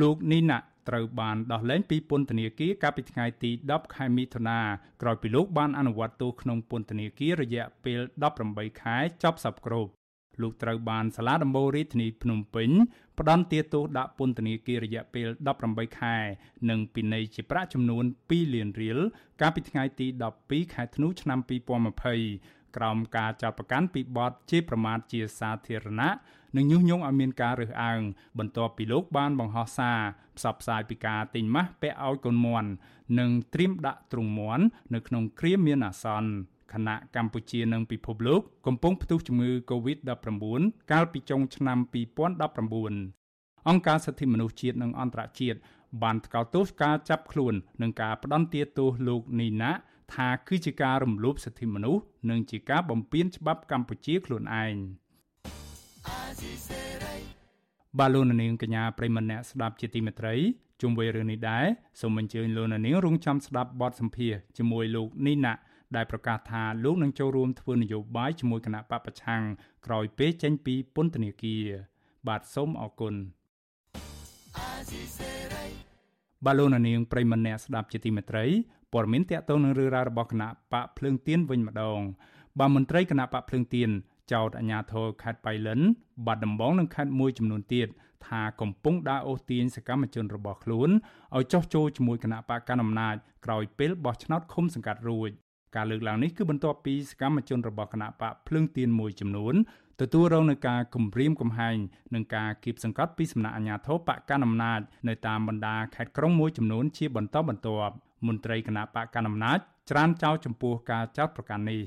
[0.00, 4.60] លោកនីណាត្រូវបានដោះលែងពីពន្ធនាគារកាលពីថ្ងៃទី10ខែមិថុនា
[5.02, 8.00] ក្រោយពីលោកបានអនុវត្តទោសក្នុងពន្ធនាគាររយៈពេល
[8.40, 9.90] 18ខែចប់សពគ្រប់
[10.42, 12.70] លោកត្រូវបានសាលាដំបូងរាជធានីភ្នំពេញ
[13.18, 15.28] ផ្ដន្ទាទោសដាក់ពន្ធនាគាររយៈពេល
[15.62, 16.16] 18ខែ
[16.70, 18.98] និងពិន័យជាប្រាក់ចំនួន2លានរៀល
[19.40, 20.06] កាលពីថ្ងៃទី
[20.40, 26.10] 12ខែធ្នូឆ្នាំ2020ក្រោមការចោទប្រកាន់ពីបទជាប្រមាថជាសាធារណៈ
[26.56, 28.00] និងញុះញង់ឲ្យមានការរើសអើង
[28.38, 30.00] បន្ទាប់ពីលោកបានបង្ហោះសារ
[30.36, 32.68] ផ្សព្វផ្សាយពីការទិញម៉ាស់ពាក់ឲ្យកូនមន់
[33.18, 36.30] និងត្រៀមដាក់ទ្រុងមន់នៅក្នុងគ្រាមានអាសន្ន
[36.72, 41.78] ខណៈកម្ពុជានិងពិភពលោកកំពុងផ្ទុះជំងឺ Covid-19 កាលពីចុងឆ្នាំ
[42.52, 45.58] 2019អង្គការសិទ្ធិមនុស្សជាតិនិងអន្តរជាតិ
[46.02, 49.72] បានថ្កោលទោសការចាប់ខ្លួននិងការផ្ដន្ទាទោសលោកនីណា
[50.14, 54.74] ថាគឺជាការរំលោភសិទ្ធិមនុស្សនិងជាការបំពានច្បាប់កម្ពុជាខ្លួនឯង
[57.98, 60.34] បាឡូននាងកញ្ញាប្រិមនៈស្ដាប់ជាទីមេត្រី
[60.82, 61.66] ជុំវិញរឿងនេះដែរ
[62.00, 65.52] សូមអញ្ជើញលោកនាងរងចាំស្ដាប់បទសម្ភាសជាមួយលោកនីណា
[65.96, 69.42] ដែលប្រកាសថាលោកនឹងចូលរួមធ្វើនយោបាយជាមួយគណៈបពប្រឆាំង
[69.86, 71.66] ក្រោយពេលចេញពីពន្ធនាគារ
[72.28, 73.14] បាទសូមអរគុណ
[76.46, 78.44] បាឡូណានាងប្រិមម្នាក់ស្ដាប់ជាទីមេត្រី
[78.92, 82.00] ព័ត៌មានតកតងនឹងរឿងរ៉ាវរបស់គណៈបកភ្លើងទៀនវិញម្ដង
[82.58, 83.90] បាទមន្ត្រីគណៈបកភ្លើងទៀន
[84.32, 85.80] ចោតអាញាធរខេត្តបៃលិន
[86.26, 87.88] បាត់ដំបងនិងខេត្តមួយចំនួនទៀត
[88.26, 90.90] ថាកំពុងដើរអូសទាញសកម្មជនរបស់ខ្លួន
[91.36, 95.30] ឲ្យចោះចូលជាមួយគណៈបកកណ្ដាលអំណាចក្រោយពេលបោះឆ្នោតឃុំសង្កាត់រួច
[95.76, 99.54] ការលើកឡើងនេះគឺបន្ទាប់ពីសកម្មជនរបស់គណៈបកភ្លើងទៀនមួយចំនួន
[100.00, 101.76] ទទួលរងនឹងការគំរាមកំហែង
[102.14, 107.94] និងការគៀបសង្កត់ពីសំណាក់អាជ្ញាធរបកកណ្ដាលអំណាចនៅតាមបណ្ដាខេត្តក្រុងមួយចំនួនជាបន្តបន្ទាប់
[108.26, 109.58] មន្ត្រីគណៈបកកណ្ដាលអំណាច
[109.90, 111.82] ច្រានចោលចំពោះការចោទប្រកាន់នេះ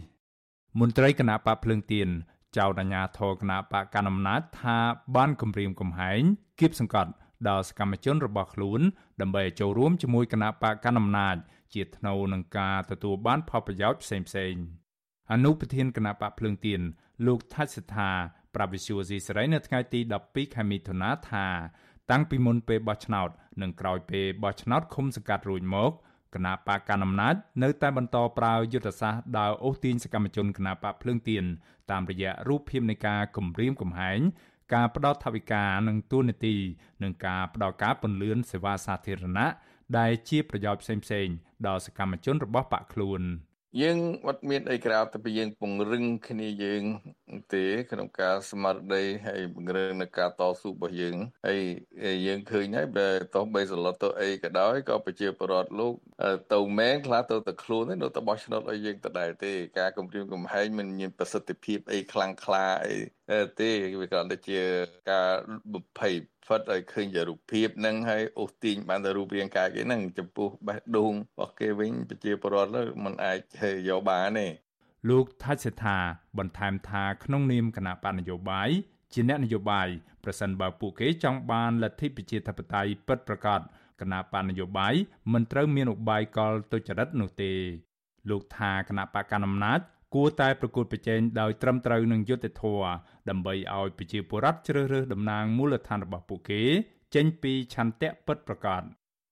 [0.80, 2.10] មន្ត្រីគណៈបកភ្លើងទៀន
[2.58, 4.78] ចោទអាជ្ញាធរគណៈបកកណ្ដាលអំណាចថា
[5.15, 6.21] បានគំរាមកំហែង
[6.60, 7.12] គៀបសង្កត់
[7.50, 8.82] ដល់សកម្មជនរបស់ខ្លួន
[9.21, 11.36] ដើម្បីចូលរួមជាមួយគណៈបកកណ្ដាលអំណាច
[11.73, 14.53] ជាថ្នូវនឹងការទទួលបានផលប្រយោជន៍ផ្សេងផ្សេង
[15.32, 16.82] អនុប្រធានគណៈបកភ្លើងទៀន
[17.27, 18.10] លោកថាច់សថា
[18.56, 21.47] ប្រាវិសុយស៊ីសេរីនៅថ្ងៃទី12ខែមិថុនាថា
[22.12, 23.30] តាំងពីមុនពេលបោះឆ្នោត
[23.62, 25.91] និងក្រោយពេលបោះឆ្នោតឃុំសង្កាត់រួចមក
[26.36, 31.43] គណៈបកកណ្ដាលអំណាចនៅតែបន្តប្រើយុទ្ធសាស្ត្រដើរអូសទាញសកម្មជនគណៈបកភ្លើងទៀន
[31.91, 34.19] តាមរយៈរូបភាពនៃការគំរាមកំហែង
[34.73, 36.56] ការផ្ដោតថវិកានិងទូនាទី
[37.03, 39.47] និងការផ្ដោតការពន្លឿនសេវាសាធារណៈ
[39.97, 41.36] ដែលជាប្រយោជន៍ផ្សេងៗ
[41.67, 43.23] ដល់សកម្មជនរបស់បកខ្លួន
[43.82, 43.97] យើង
[44.28, 46.84] អត់មានអីក្រៅតែពីយើងពង្រឹងគ្នាយើង
[47.54, 51.62] ទេក្នុងការស្មារតីហើយបង្រើនៅការតស៊ូរបស់យើងហើយ
[52.28, 55.93] យើងឃើញហើយបើតោះបីសឡុតទៅអីក៏ដោយក៏ប្រជាពលរដ្ឋលោក
[56.54, 62.97] ទៅមែនខ្លះទៅតែខ្លួនទេនៅតែបោះឆ្នោតឲ្យយើងដដែលទេការគម្រាមកំហែងមិនមានប្រសិទ្ធភាពអីខ្លាំងក្លាអី
[63.60, 64.62] ទេវាគ្រាន់តែជា
[65.12, 65.30] ការ
[65.74, 66.13] បំភ័យ
[66.46, 73.40] ផិតឲ្យឃើញជារូបភាពហ្នឹងហើយអូសទាញបានតែរូបរាងកាយគេហ្នឹងចំពោះបេះដូងរបស់គេវិញប្រជាពលរដ្ឋមិនអាច
[73.90, 74.48] យកបានទេ
[75.10, 75.98] លោកថាច់សេថា
[76.38, 78.70] បន្ថែមថាក្នុងនាមគណៈបណ្ឌនយោបាយ
[79.13, 79.88] ជាអ្នកនយោបាយ
[80.24, 83.62] ប្រសិនបើពួកគេចង់បានលទ្ធិប្រជាធិបតេយ្យពិតប្រាកដ
[84.02, 84.94] គណៈបណ្ឌនយោបាយ
[85.34, 87.52] មិនត្រូវមានឧបាយកលទុច្ចរិតនោះទេ
[88.30, 89.80] លោកថាគណៈបកកណ្ដាលអំណាច
[90.15, 92.89] គួរតែប្រកួតប្រជែងដោយត្រឹមត្រូវនឹងយុត្តិធម៌
[93.30, 96.62] ដើម្បីឲ្យប្រជាពលរដ្ឋជ្រើសរើសតំណាងមូលដ្ឋានរបស់ពួកគេ
[97.15, 98.82] ចេញពីឆន្ទៈពិតប្រាកដ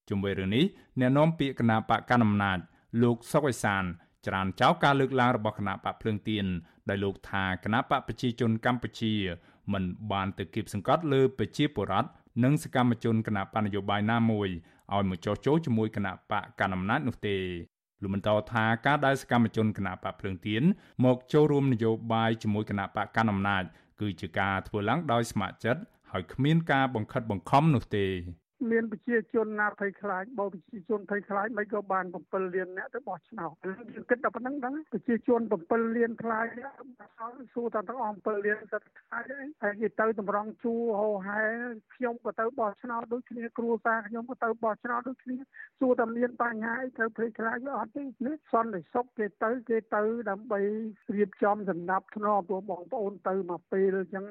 [0.10, 0.66] ជុំវិញរឿងនេះ
[1.00, 2.60] អ្នកនាំពាក្យគណៈបកកណ្ដាលអំណាច
[3.04, 3.84] លោកសុកអេសាន
[4.28, 6.46] ច្រានចោលការលើកឡើងរបស់គណៈបកភ្លើងទៀន
[6.90, 9.14] ដោយលោកថាគណៈបកប្រជាជនកម្ពុជា
[9.74, 12.10] មិនបានទៅគៀបសង្កត់លើប្រជាពលរដ្ឋ
[12.44, 14.50] និងសកម្មជនគណៈបកនយោបាយណាមួយ
[14.94, 17.38] ឲ្យមកចោះចូលជាមួយគណៈបកកណ្ដាលអំណាចនោះទេ
[18.06, 20.64] លោកបន្តថាការដែលសកម្មជនគណៈបកភ្លើងទៀន
[21.06, 23.64] មកចូលរួមនយោបាយជាមួយគណៈបកកណ្ដាលអំណាច
[24.02, 28.06] គឺជាការធ្វើឡើងដោយស្ម័គ្រចិត្តហើយគ្មានការបង្ខិតបង្ខំនោះទេ
[28.72, 36.48] មានប្រជាជនណាភ័យខ្លាចបើប្រជាជនភ័យខ្លាចមិនក៏បាន7លានអ្នកទៅបោះឆ្នោតយើងគិតតែប៉ុណ្្នឹងដែរប្រជាជន7លានខ្លាច
[37.54, 41.42] សួរតែទាំងអស់7លានសិតខ្លាចអីហើយគេទៅតម្រង់ជួរហោហែ
[41.96, 45.38] ខ្ញុំក៏ទៅបោះឆ្នោតដូចគ្នាគ្រួសារខ្ញុំក៏ទៅបោះឆ្នោតដូចគ្នា
[45.80, 50.60] សួរតែមានបញ្ហាអីត្រូវភ័យខ្លាចវាអត់ទេនេះសន្តិសុខគេទៅគេទៅដើម្បី
[51.16, 54.26] រៀបចំសម្ដាប់ធ្នាប់ព្រោះបងប្អូនទៅមកពេលអញ្ចឹង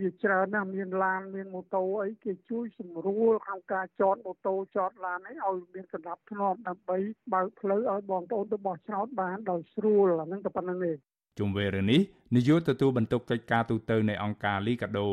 [0.00, 6.98] វាច្រើនណាស់មានឡានមានម៉ូតូអីគេជួយសម្រួលក្នុងការចតម៉ូតូចតឡានអីឲ្យមានសណ្ដាប់ធ្នាប់ដើម្បី
[7.34, 10.92] បើកផ្លូវឲ្យបងប្អូនទៅបោះឆ្នោតបានដោយស្រួលអាហ្នឹងតែប៉ុណ្្នឹងទេ
[11.38, 12.00] ជុំវិញរឿងនេះ
[12.36, 15.08] នាយកទទួលបន្ទុកកិច្ចការទូតនៃអង្គការលីកាដូ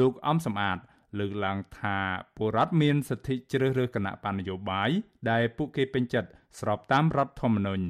[0.00, 0.78] លោកអំសំអាត
[1.18, 1.96] លើកឡើងថា
[2.36, 4.90] ពលរដ្ឋមានសិទ្ធិជ្រើសរើសគណៈបណ្ឌនយោបាយ
[5.30, 7.84] ដែលពួកគេពេញចិត្តស្របតាមរដ្ឋធម្មនុញ្ញ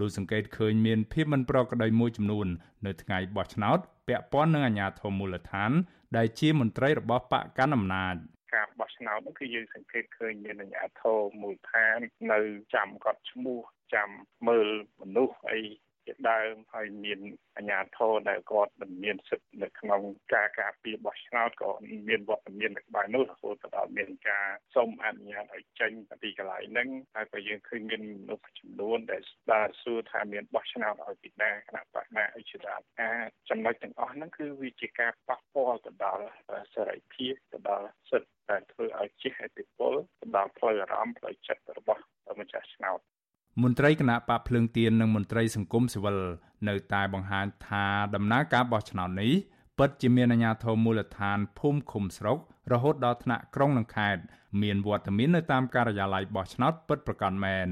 [0.00, 2.46] លោកសង្កេតឃើញមានភាពមិនប្រក្រតីមួយចំនួន
[2.86, 3.78] នៅថ្ងៃបោះឆ្នោត
[4.08, 5.70] ពាក់ព័ន្ធនឹងអាជ្ញាធរមូលដ្ឋាន
[6.16, 8.14] ដែលជាមន្ត្រីរបស់បកកណ្ដាលអំណាច
[8.54, 11.98] ការបោះឆ្នោតនោះគឺយើងសង្កេតឃើញមានអាជ្ញាធរមូលដ្ឋាន
[12.32, 12.40] នៅ
[12.74, 13.60] ចាំកត់ឈ្មោះ
[13.94, 14.10] ចាំ
[14.48, 14.68] មើល
[15.00, 15.60] មនុស្សអី
[16.08, 17.20] ជាដើមហើយមាន
[17.56, 20.02] អាជ្ញាធរដែលគាត់មិនមានសិទ្ធិនៅក្នុង
[20.34, 21.70] ការការពារបោះឆ្នោតក៏
[22.08, 36.24] មានវត្តមាននៅក្បែរនោះរហូតដល់មានការសុំអនុញ្ញាតឲ្យចេញពីកន្លែងហ្នឹងហើយក៏យើងឃើញមានមនុស្សចំនួនដែលស្ដារសួរថាមានបោះឆ្នោតឲ្យពីណាគណៈបកណាឲ្យជាដើមការចំណុចទាំងអស់ហ្នឹងគឺវាជាការប៉ះពាល់ទៅដល់
[36.74, 42.02] សេរីភាពទៅដល់សិទ្ធិ ដែលធ្វើឲ្យជិះឥទ្ធិពលទៅដល់ផ្លូវអារម្មណ៍ផ្លូវចិត្តរបស់
[42.40, 42.98] ម្ចាស់ឆ្នោត
[43.62, 46.18] មន្ត្រីគណៈបកភ្លើងទៀននិងមន្ត្រីសង្គមស៊ីវិល
[46.68, 49.32] នៅតែបង្ហាញថាដំណើរការបោះឆ្នោតនេះ
[49.78, 52.38] ពិតជាមានអាជ្ញាធរមូលដ្ឋានភូមិឃុំស្រុក
[52.72, 54.22] រហូតដល់ថ្នាក់ក្រុងនិងខេត្ត
[54.62, 57.68] មានវត្តមាននៅតាមការិយាល័យបោះឆ្នោតពិតប្រាកដមែន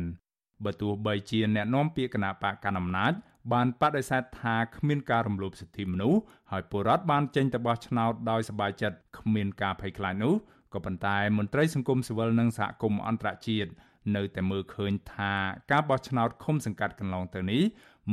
[0.64, 3.12] បើទោះបីជាអ្នកនាំពាក្យគណៈបកកណ្ដាលអំណាច
[3.52, 10.34] បានបដិសេធថាគ្មានការរំលោភសិទ្ធិមនុស្សហើយពលរដ្ឋបានចេញទៅបោះឆ្នោតដោយសប្បាយចិត្តគ្មានការភ័យខ្លាចនោះ
[10.76, 13.70] ក៏ប៉ុន្តែមន្ត្រីសង្គមស៊ីវិលនិងសហគមន៍អន្តរជាតិ
[14.16, 15.32] នៅតែមើលឃើញថា
[15.70, 17.62] ការបោះឆ្នោតឃុំសង្កាត់កន្លងទៅនេះ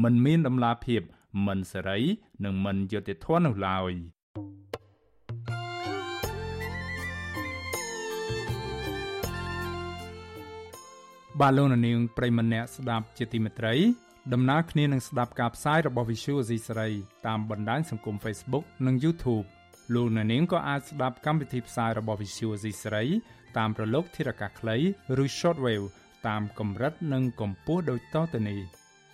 [0.03, 1.01] មិនមានដំណាភាព
[1.47, 1.99] មិនសេរី
[2.45, 3.93] និងមិនយុត្តិធម៌នោះឡើយ
[11.39, 13.73] បាទលោកនាងប្រិមម្នាក់ស្ដាប់ជាទីមេត្រី
[14.33, 16.89] ដំណើរគ្នានឹងស្ដាប់ការផ្សាយរបស់ Visual Asia សេរី
[17.27, 19.47] តាមបណ្ដាញសង្គម Facebook និង YouTube
[19.93, 23.05] លោកអ្នកនាងក៏អាចស្ដាប់កម្មវិធីផ្សាយរបស់ Visual Asia សេរី
[23.57, 24.77] តាមប្រឡូកធារកាសខ្លី
[25.23, 25.85] ឬ Shortwave
[26.27, 28.59] តាមកម្រិតនិងកម្ពស់ដូចតទៅនេះ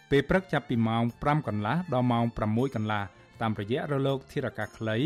[0.09, 3.03] ពេលព្រឹកចាប់ពីម៉ោង5កន្លះដល់ម៉ោង6កន្លះ
[3.41, 4.97] តាមរយៈរលកធារកាសខ្លី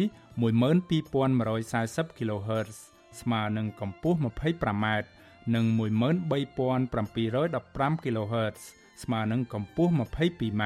[0.41, 2.77] 12140 kHz
[3.21, 4.85] ស្មើនឹងកម្ពស់ 25m
[5.55, 8.61] និង13715 kHz
[9.03, 10.63] ស្មើនឹងកម្ពស់ 22m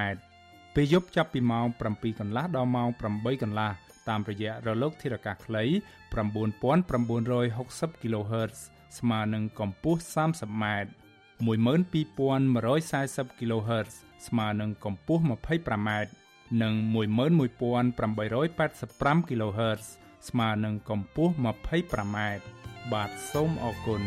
[0.76, 3.74] ពេលយប់ចាប់ពីម៉ោង7កន្លះដល់ម៉ោង8កន្លះ
[4.10, 5.64] តាមរយៈរលកធារកាសខ្លី
[6.14, 8.58] 9960 kHz
[9.00, 10.66] ស្មើនឹងកម្ពស់ 30m
[11.48, 13.92] 12140 kHz
[14.28, 15.90] ស្មើនឹងកម្ពស់ 25m
[16.62, 19.84] និង11885 kHz
[20.30, 22.18] ស្មើនឹងកម្ពស់ 25m
[22.94, 24.02] បាទសូមអរគុណ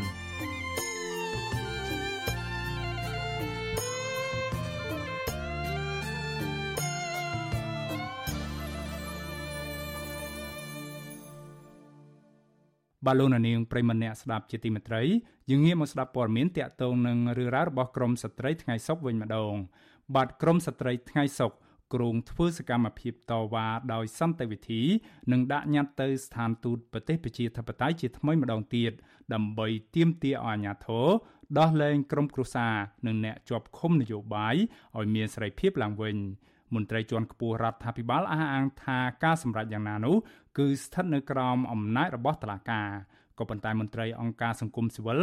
[13.07, 15.03] បាទលោកនាងប្រិមម្នាក់ស្ដាប់ជាទីមេត្រី
[15.51, 19.55] យើងងាកមកស្ដាប់ព័ត៌មានតាក់ទងនឹងរឿងរ៉ាវរបស់ក្រមស្ត្រីថ្ងៃសុកវិញម្ដង
[20.15, 21.53] បាទក្រមស្ត្រីថ្ងៃសុក
[21.95, 24.83] គ្រោងធ្វើសកម្មភាពតវ៉ាដោយសន្តិវិធី
[25.33, 28.93] និងដាក់ញត្តិទៅស្ថានទូតប្រទេសប្រជាធិបតេយ្យជាថ្មីម្ដងទៀត
[29.35, 31.09] ដើម្បីទាមទារឲ្យអាជ្ញាធរ
[31.59, 32.75] ដោះលែងក្រុមគ្រួសារ
[33.07, 34.57] និងអ្នកជាប់ឃុំនយោបាយ
[34.99, 36.17] ឲ្យមានសេរីភាពឡើងវិញ
[36.74, 40.16] មន្ត្រីជាន់ខ្ពស់រដ្ឋាភិបាលអះអាងថាការសម្រេចយ៉ាងណានោះ
[40.59, 42.88] គឺស្ថិតនៅក្រោមអំណាចរបស់តុលាការ
[43.38, 45.20] ក៏ប៉ុន្តែមន្ត្រីអង្គការសង្គមស៊ីវិល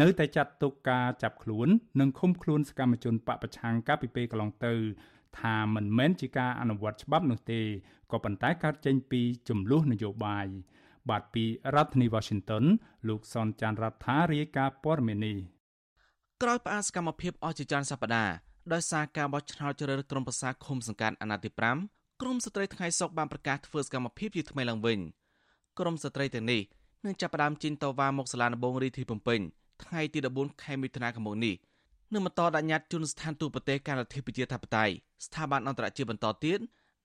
[0.00, 1.68] នៅតែចាត់ទុកការចាប់ខ្លួន
[2.00, 4.74] និងឃុំខ្លួនសកម្មជនបពប្រឆាំងកាលពីពេលកន្លងទៅ
[5.40, 7.60] ថាមិនមែនជាការអនុវត្តច្បាប់នោះទេ
[8.12, 10.46] ក៏ប៉ុន្តែកើតចេញពីចំនួននយោបាយ
[11.10, 12.64] បាទពីរដ្ឋធានី Washington
[13.08, 15.38] លោកសនចាន់រដ្ឋារាយការណ៍ព័ត៌មាននេះ
[16.42, 21.50] ក្រោយផ្អាកសកម្មភាពអស់ជាច្រើនសប្តាហ៍ ដោយសារការបោះឆ្នោតជ្រើសរើសក្រុមប្រឹក្សាឃុំសង្កាត់អាណត្តិទី
[21.86, 24.98] 5ក្រមស្ត្រីថ្ងៃសុកបានប្រកាសធ្វើសកម្មភាពជាថ្មីឡើងវិញ
[25.78, 26.62] ក្រមស្ត្រីទាំងនេះ
[27.04, 29.40] នឹងចាប់ផ្ដើមជិញតវ៉ាមកសាលាដំបងរាជធានីភ្នំពេញ
[29.82, 31.54] ថ្ងៃទី14ខែមិថុនាឆ្នាំនេះ
[32.12, 34.94] នឹងបន្តដាក់ញត្តិជូនស្ថានទូតប្រទេសកាលរដ្ឋាភិបាលធិបតេយ្យ
[35.26, 36.58] ស្ថាប័នអន្តរជាតិបន្តទៀត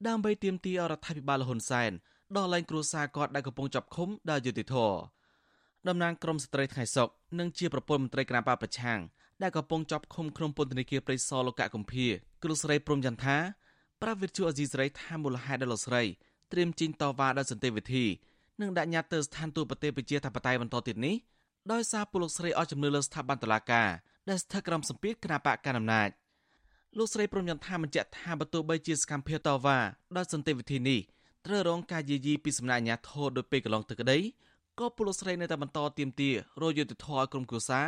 [0.07, 1.91] ដើម្បីទាមទាររដ្ឋាភិបាលលហ៊ុនសែន
[2.37, 4.97] ដោះលែងគ្រួសារគាត់ដែលកំពុងចាប់ឃុំដោយយុត្តិធម៌
[5.87, 8.99] តំណាងក្រមស្ត្រីថ្ងៃសុកនិងជាប្រពន្ធមន្ត្រីគណៈបកប្រឆាំង
[9.41, 12.05] ដែលកំពុងជាប់ឃុំក្នុងពន្ធនាគារព្រៃសរលោកកកំភា
[12.43, 13.37] គ្រូស្រីព្រំចន្ទថា
[14.01, 16.03] ប្រាវិទ្យាអេស៊ីស្រីថាមូលហេតុដែលលោកស្រី
[16.51, 18.05] ត្រៀមជីងតវ៉ាដោយសន្តិវិធី
[18.61, 21.15] និងដាក់ញត្តិទៅស្ថានទូតប្រទេសប្រជាធិបតេយ្យបន្តទៀតនេះ
[21.71, 23.89] ដោយសារពលលោកស្រីអស់ជំនឿលើស្ថាប័នតុលាការ
[24.29, 26.09] ដែលស្ថិតក្រោមសម្ពាធគណៈបកកណ្ដាលអំណាច
[26.97, 29.77] លោកស្រីព្រមយ៉ាងថាបញ្ជាក់ថាបើទោះបីជាសកម្មភាពតវ៉ា
[30.17, 30.99] ដោយសន្តិវិធីនេះ
[31.45, 34.17] ត្រូវរងការយាយីពីសំណាក់អាជ្ញាធរដោយពេលកន្លងទៅក្តី
[34.79, 36.29] ក៏ពលលោកស្រីនៅតែបន្តទៀមទា
[36.61, 37.87] រយុទ្ធធរឲ្យក្រុមគ្រួសារ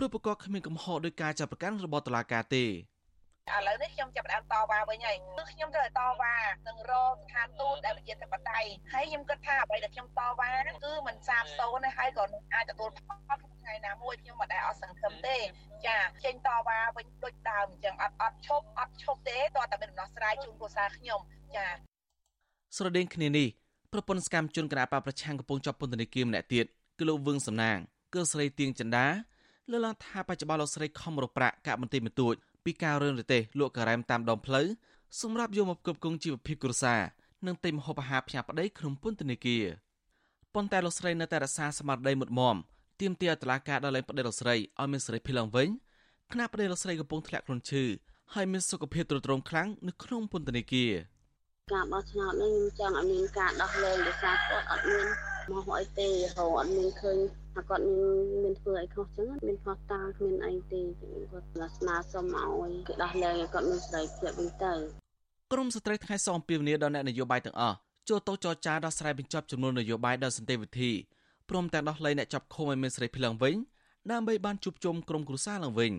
[0.00, 2.68] ព្រោះប្រកបគ្មានកំហុសដោយការចាប់ប្រកាន់របស់តុលាការទេឥ
[3.66, 6.34] ឡូវនេះខ្ញុំចាប់ផ្ដើមតវ៉ាវិញហើយគឺខ្ញុំត្រូវតវ៉ា
[6.68, 10.50] នឹងរកស្ថានទូតដែលប្រជាធិបតេយ្យហើយខ្ញុំគិតថាអ្វីដែលខ្ញុំតវ៉ា
[10.84, 15.36] គឺមិនសាបសូន្យទេហើយក៏នឹងអាចទទួលផលថ្ងៃណាមួយខ្ញុំមិនដែលអស់សង្ឃឹមទេ
[15.86, 21.20] ចាចេញតវ៉ាវិញដូចដើមអញ្ចឹងអត់អត់ឈប់អត់ឈប់ទេតើតែមានដំណោះស្រាយជូនគ្រួសារខ្ញុំ
[21.56, 21.66] ចា
[22.76, 23.48] ស្រដៀងគ្នានេះ
[23.92, 26.64] ប្រពន្ធសកម្មជនគណបកប្រឆាំងកំពុងជាប់ពន្ធនាគារម្នាក់ទៀត
[26.98, 27.78] គឺលោកវឹងសំណាង
[28.14, 29.06] គឺស្រីទៀងចិន្តា
[29.70, 34.66] លើកឡើងថាបច្ចុប្បន្នលោកស្រីខំរកប្រាក់កាក់បន្តិចបន្តួចពីការរើនរទេសលក់ការ៉ែមតាមដងផ្លូវ
[35.20, 37.00] សម្រាប់យកមកផ្គត់ផ្គង់ជីវភាពគ្រួសារ
[37.46, 39.64] និងទិញម្ហូបអាហារផ្ញើប្តីក្នុងពន្ធនាគារ
[40.54, 42.56] ប៉ុន្តែលោកស្រីនៅតែរក្សាស្មារតីមុតមម
[43.00, 45.68] ទាមទារតឡាការដល់លែងប្តីលោកស្រីឲ្យមានសេរីភាពឡើងវិញ
[46.32, 47.84] ខណៈប្តីលោកស្រីកំពុងធ្លាក់ខ្លួនឈឺ
[48.34, 50.92] ហើយមានសុខភាពទ្រុឌទ្រោមខ្លាំងនៅក្នុងពន្ធនាគារ
[51.72, 55.06] ការបោះឆ្នោតនេះខ្ញុំចង់ឲ្យមានការដោះលែងដោយសារគាត់អត់មាន
[55.52, 57.18] មកអីទេហៅអត់មានឃើញ
[57.54, 64.74] ថាគាត់មានមានធ្វើអីខុសចឹងមានខុសតាគ្មានអីទេគាត់ស្នើសុំឲ្យគេដោះលែងឲ្យគាត់មានសេរីភាពវិញទៅ
[65.52, 67.76] ក្រមស្ត្រីថ្ងៃសអំពីវនីដល់អ្នកនយោបាយទាំងអស់
[68.08, 70.90] ចូលទៅចរចាដោះស្រាយបញ្ចប់ចំនួននយោបាយដោយសន្តិវិធី
[71.48, 73.54] ព្រមទាំងដោះលែងអ្នកចាប់ឃុំឲ្យមានសេរីភាពឡើងវិញ
[74.12, 75.92] ដើម្បីបានជួបជុំក្រុមគ្រួសារឡើងវិញ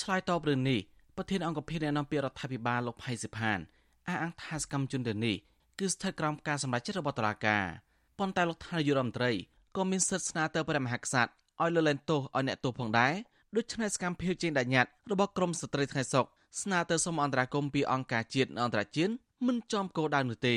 [0.00, 0.80] ឆ្លើយតបរឿងនេះ
[1.16, 3.58] ប្រធានអង្គភិបអ្នកនាំពាក្យរដ្ឋាភិបាលលោកផៃសិផាន
[4.08, 5.36] អះអាងថាសកម្មជនទាំងនេះ
[5.78, 7.64] គឺស្ថិតក្រោមការសម្រេចចិត្តរបស់តុលាការ
[8.20, 9.30] ប៉ុន្តែលោកថានាយករដ្ឋមន្ត្រី
[9.76, 11.30] ក៏មានសិទ្ធិស្នើទៅព្រះមហាក្សត្រ
[11.62, 13.12] ឲ្យលើលែងទោសឲ្យអ្នកទោសផងដែរ
[13.56, 16.24] ដូច្នេះសកម្មភាពចេញដាក់ញត្តិរបស់ក្រមស្ត្រីថ្ងៃសុក
[16.62, 19.12] ស្នើទៅសូមអន្តរាគមពីអង្គការជាតិនិងអន្តរជាតិ
[19.46, 20.56] មិនចំគោលដៅនោះទេ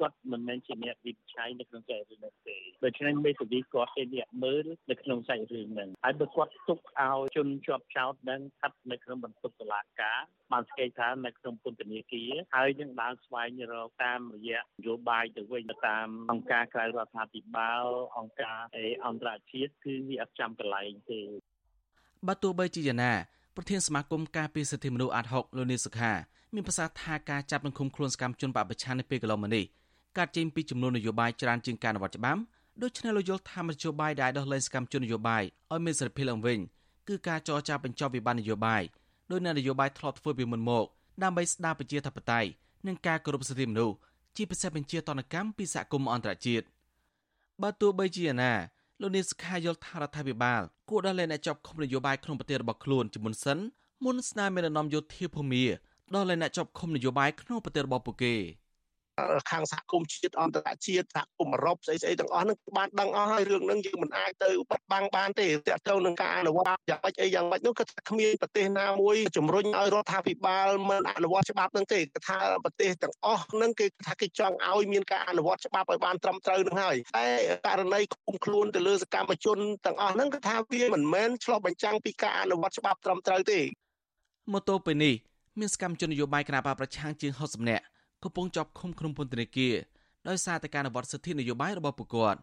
[0.00, 10.18] គាត់មិនមែនជាអ្នកវិនិច្ឆ័យនៅក្នុងចែករឿងនេះទេដូច្នេះមេធាវីគាត់ជាអ្នកមើលនៅក្នុងសាច់រឿងហ្នឹងហើយបើគាត់ទុកឲ្យជនជាប់ចោតនឹងស្ថិតនៅក្នុងបន្ទប់តុលាការ
[10.52, 17.84] បានស្គាល់ថានៅក្នុងពន្ធនាគារហើយនឹងដើរស្វែងរកតាមរយៈនយោបាយទៅវិញតាមអង្គការក្រៅរដ្ឋាភិបាល
[18.18, 18.58] អង្គការ
[19.06, 21.20] អន្តរជាតិគឺវាអត់ចាំកន្លែងទេ
[22.28, 23.12] បើទោះបីជាយ៉ាងណា
[23.56, 26.12] ប្រធានសមាគមការពារសិទ្ធិមនុស្សអាត់ហុកលោកនីសុខា
[26.54, 29.64] មានប្រសាសន៍ថាការចាប់និងឃុំខ្លួនសកម្មជនបពប្រឆាំងនៅពេលកន្លងមកនេះ
[30.18, 32.40] កើតចេញពីចំនួននយោបាយច្រើនជាងការអនុវត្តច្បាប់
[32.82, 35.42] ដូច្នេះលោកយល់ថានយោបាយដែលដោះលែងសកម្មជននយោបាយ
[35.72, 36.58] ឲ្យមានសេរីភាពឡើងវិញ
[37.08, 38.82] គឺការចរចាបញ្ចប់វិបត្តិនយោបាយ
[39.30, 40.84] ដោយនយោបាយធ្លាប់ធ្វើពីមុនមក
[41.22, 42.48] ដើម្បីស្ដារប្រជាធិបតេយ្យ
[42.86, 43.96] និងការគោរពសិទ្ធិមនុស្ស
[44.36, 46.64] ជាពិសេសបញ្ជាតនកម្មពីសហគមន៍អន្តរជាតិ
[47.62, 48.52] បើទោះបីជាណា
[49.00, 53.58] លោកនាងសុខាយល់ថារដ្ឋាភិបាលគួរដោះលែងអ្នកជាប់ឃុំនយោបាយក្នុងប្រទេសរបស់ខ្លួនជាមុនសិន
[54.04, 55.64] មុនស្នើមេដឹកនាំយោធាភូមិ
[56.14, 58.34] ដោះលែងអ្នកជាប់ឃុំនយោបាយក្នុងប្រទេសរបស់ពួកគេ។
[59.50, 77.26] ខាងសហគមន៍ជាតិអន្តរជាតិសហគមន៍អឺរ៉ុបស្អីស្អីទាំងអស់ហ្នឹងបានដឹងអស់ហើយរឿងហ្នឹងយើងមិនអាចទៅបិទបាំងបានទេទាក់ទងនឹងការអនុវត្តយ៉ាងម៉េចអីយ៉ាងម៉េចនោះគឺថាគ្មានប្រទេសណាមួយជំរុញឲ្យរដ្ឋាភិបាលមិនអនុវត្តច្បាប់ហ្នឹងទេគឺថាប្រទេសទាំងអស់ហ្នឹងគេថាគេចង់ឲ្យមានការអនុវត្តច្បាប់ឲ្យបានត្រឹមត្រូវហ្នឹងហើយតែ
[77.66, 83.60] ករណីគុំខ្លួនទៅលើសកម្មជនទាំងអស់ហ្នឹងគឺថាវាមិនមែនឆ្លោះបញ្ចាំងពីការអនុវត្តច្បាប់ត្រឹមត្រូវទេ
[84.52, 85.14] មកទល់ពេលនេះ
[85.60, 87.84] មានសកម្មជននយោបាយគណបកប្រឆាំងជាង60នាក់
[88.22, 89.74] កំពុងជាប់ឃុំក្នុងពន្ធនាគារ
[90.28, 92.38] ដោយសារតែការអនុវត្តសិទ្ធិនយោបាយរបស់ពួកគាត់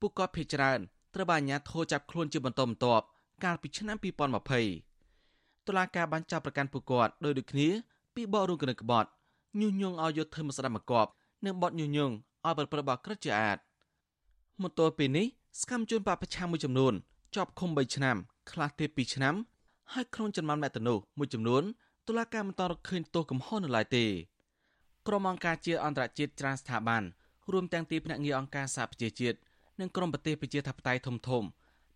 [0.00, 0.78] ពួកគាត់ភ័យច្រើន
[1.14, 3.04] ត្រូវបានអាជ្ញាធរចាប់ខ្លួនជាបន្តបន្ទាប់
[3.44, 7.68] កាលពីឆ្នាំ2020តុលាការបានចាប់ប្រកាន់ពួកគាត់ដោយដូចគ្នា
[8.14, 9.08] ពីបករួមគណិតក្បត់
[9.60, 11.10] ញុះញង់ឲ្យយកធ្វើមកស្ដាប់មកកប់
[11.44, 12.14] និងបត់ញុះញង់
[12.46, 13.58] ឲ្យប្រព្រឹត្តបទក្រិតជាអាត
[14.62, 15.26] មកទល់ពេលនេះ
[15.60, 16.94] សកម្មជនបពប្រឆាំងមួយចំនួន
[17.34, 18.16] ជាប់ឃុំ3ឆ្នាំ
[18.50, 19.34] ខ្លះទៀត2ឆ្នាំ
[19.92, 21.62] ហើយក្នុងចំណោមអ្នកទៅនោះមួយចំនួន
[22.08, 24.04] តុលាការមិនតរកឃើញទោសកំហុសនៅឡើយទេ
[25.06, 27.02] ក្រុមអង្គការជាអន្តរជាតិច្រើនស្ថាប័ន
[27.52, 29.38] រួមទាំងទីភ្នាក់ងារអង្គការសហប្រជាជាតិ
[29.80, 31.44] និងក្រុមប្រទេសប្រជាធិបតេយ្យធំធំ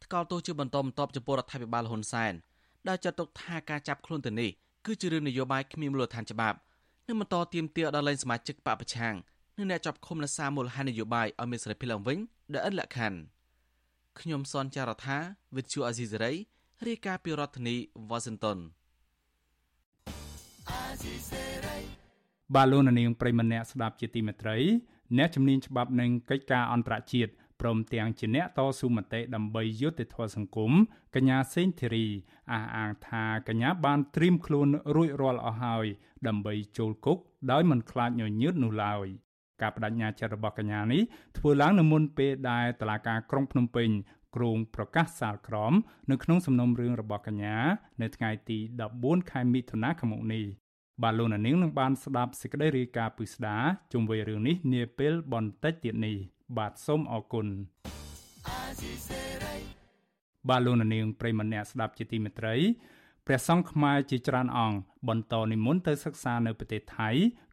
[0.05, 2.33] ថ្កោលទោសជាបន្តបន្ទាប់ចំពោះរដ្ឋាភិបាលហ៊ុនសែន
[2.89, 4.51] ដែលចាត់ទុកថាការចាប់ខ្លួនទៅនេះ
[4.87, 6.59] គឺជារឿងនយោបាយគ្មានមូលដ្ឋានច្បាប់
[7.07, 9.15] និងបន្តទៀមទាដល់លែងសមាជិកបពប្រឆាំង
[9.57, 12.19] និងអ្នកចាប់ឃុំនៅសារមូលហេតុនយោបាយឲ្យមានសេរីភាពឡើងវិញ
[12.55, 13.19] ដែលឥតលក្ខខណ្ឌ
[14.21, 15.19] ខ្ញុំសនចាររថា
[15.57, 16.33] វិទ្យុអាស៊ីសេរី
[16.87, 17.77] រាយការណ៍ពីរដ្ឋធានី
[18.11, 18.59] Washington
[22.55, 24.57] បាឡូននាងប្រិមម្នាក់ស្ដាប់ជាទីមេត្រី
[25.17, 27.31] អ្នកជំនាញច្បាប់នឹងកិច្ចការអន្តរជាតិ
[27.61, 30.73] ព្រមទាំងជាអ្នកតស៊ូមតិដើម្បីយុត្តិធម៌សង្គម
[31.15, 32.07] កញ្ញាសេងធីរី
[32.53, 35.87] អះអាងថាកញ្ញាបានត្រៀមខ្លួនរួចរាល់អស់ហើយ
[36.27, 37.19] ដើម្បីចូលគុក
[37.51, 39.07] ដោយមិនខ្លាចញញើតនោះឡើយ
[39.63, 41.03] ការបដិញ្ញាចិត្តរបស់កញ្ញានេះ
[41.39, 43.89] ធ្វើឡើងនៅមុនពេលដែលតឡាការក្រុងភ្នំពេញ
[44.37, 45.73] គ្រងប្រកាសសាលក្រម
[46.11, 47.57] នៅក្នុងសំណុំរឿងរបស់កញ្ញា
[48.03, 48.59] នៅថ្ងៃទី
[48.95, 50.45] 14ខែមិថុនាឆ្នាំនេះ
[51.03, 53.57] បាទលោកនាងនឹងបានស្ដាប់សេចក្តីរាយការណ៍ពិស្ដា
[53.93, 56.17] ជុំវិញរឿងនេះនាពេលបន្តិចទៀតនេះ
[56.59, 57.47] បាទសូមអរគុណ
[60.49, 62.55] បាទលោកនាងប្រិមម្នាក់ស្ដាប់ជាទីមេត្រី
[63.27, 67.11] ព្រះសង្ឃខ្មែរជាច្រើនអង្គបន្តនិមន្តទៅសិក្សានៅប្រទេសថៃ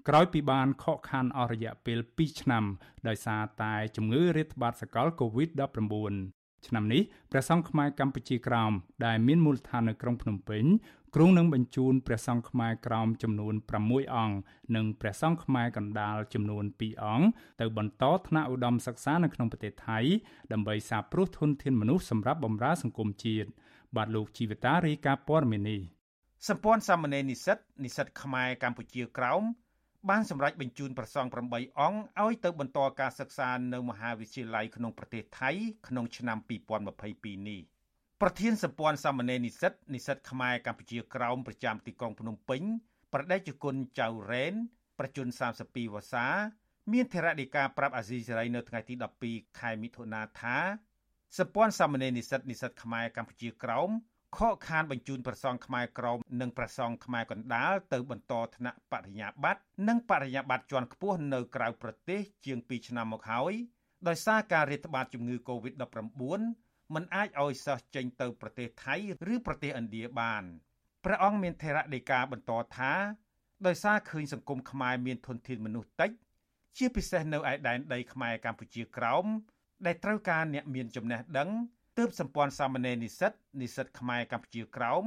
[0.07, 2.63] ក្រោយពីបានខកខានអស់រយៈពេល2ឆ្នាំ
[3.07, 6.34] ដោយសារតែជំងឺរាតត្បាតសកល COVID-19
[6.67, 7.01] ឆ្នាំនេះ
[7.31, 8.71] ព្រះសង្ឃខ្មែរកម្ពុជាក្រោម
[9.05, 10.65] ដែលមានមូលដ្ឋាននៅក្រុងភ្នំពេញ
[11.15, 13.53] គ្រងនឹងបញ្ជូនព្រះសង្ឃខ្មែរក្រោមចំនួន
[13.85, 14.35] 6អង្គ
[14.75, 17.27] និងព្រះសង្ឃខ្មែរកណ្ដាលចំនួន2អង្គ
[17.61, 19.99] ទៅបន្តថ្នាក់ឧត្តមសិក្សានៅក្នុងប្រទេសថៃ
[20.51, 23.49] ដើម្បីសាបព្រោះធនធានមនុស្សសម្រាប់បម្រើសង្គមជាតិ
[23.95, 25.81] បាទលោកជីវតារាយការណ៍ព័ត៌មាននេះ
[26.47, 29.43] សម្ព័ន្ធសាមណេរនិស្សិតនិស្សិតខ្មែរកម្ពុជាក្រោម
[30.09, 31.35] បានសម្រេចបញ្ជូនប្រសង់8
[31.79, 35.51] អង្គឲ្យទៅបន្តការសិក្សានៅមហាវិទ្យាល័យក្នុងប្រទេសថៃ
[35.87, 36.37] ក្នុងឆ្នាំ
[36.93, 37.61] 2022នេះ
[38.21, 42.61] ប្រធានសម្ព័ន្ធសាមណេរនិស្សិតនិស្សិតខ្មែរកម្ពុជាក្រោមប្រចាំទីក្រុងភ្នំពេញ
[43.13, 44.53] ប្រដេជគុណចៅរ៉េន
[44.99, 45.27] ប្រជជន
[45.61, 46.25] 32វស្សា
[46.91, 48.93] មានធរណីការប្រាប់អាស៊ីសេរីនៅថ្ងៃទី
[49.27, 50.57] 12ខែមិថុនាថា
[51.37, 53.89] សម្ព័ន្ធសាមណេរនិស្សិតនិស្សិតខ្មែរកម្ពុជាក្រោម
[54.39, 63.53] ខកខានបញ្ជូនប្រសងខ្មែរក្រមនិងប្រសងខ្មែរកណ្ដាលទៅបន្តថ្នាក់បរិញ្ញាបត្រនិងបរិញ្ញាបត្រជាន់ខ្ពស់នៅក្រៅប្រទេសជាង2ឆ្នាំមកហើយ
[64.07, 66.21] ដោយសារការរាតត្បាតជំងឺ Covid-19
[66.93, 68.95] មិនអាចឲ្យសិស្សចេញទៅប្រទេសថៃ
[69.33, 70.43] ឬប្រទេសឥណ្ឌាបាន
[71.05, 72.93] ព្រះអង្គមានថេរដីកាបន្តថា
[73.67, 76.11] ដោយសារឃើញសង្គមខ្មែរមានធនធានមនុស្សតិច
[76.77, 79.25] ជាពិសេសនៅឯដែនដីខ្មែរកម្ពុជាក្រោម
[79.85, 81.49] ដែលត្រូវការអ្នកមានចំណេះដឹង
[81.97, 83.31] ទើបសម្ព័ន្ធសាមណេរនិស្សិត
[83.61, 85.03] និស្សិតខ្មែរកម្ពុជាក្រោម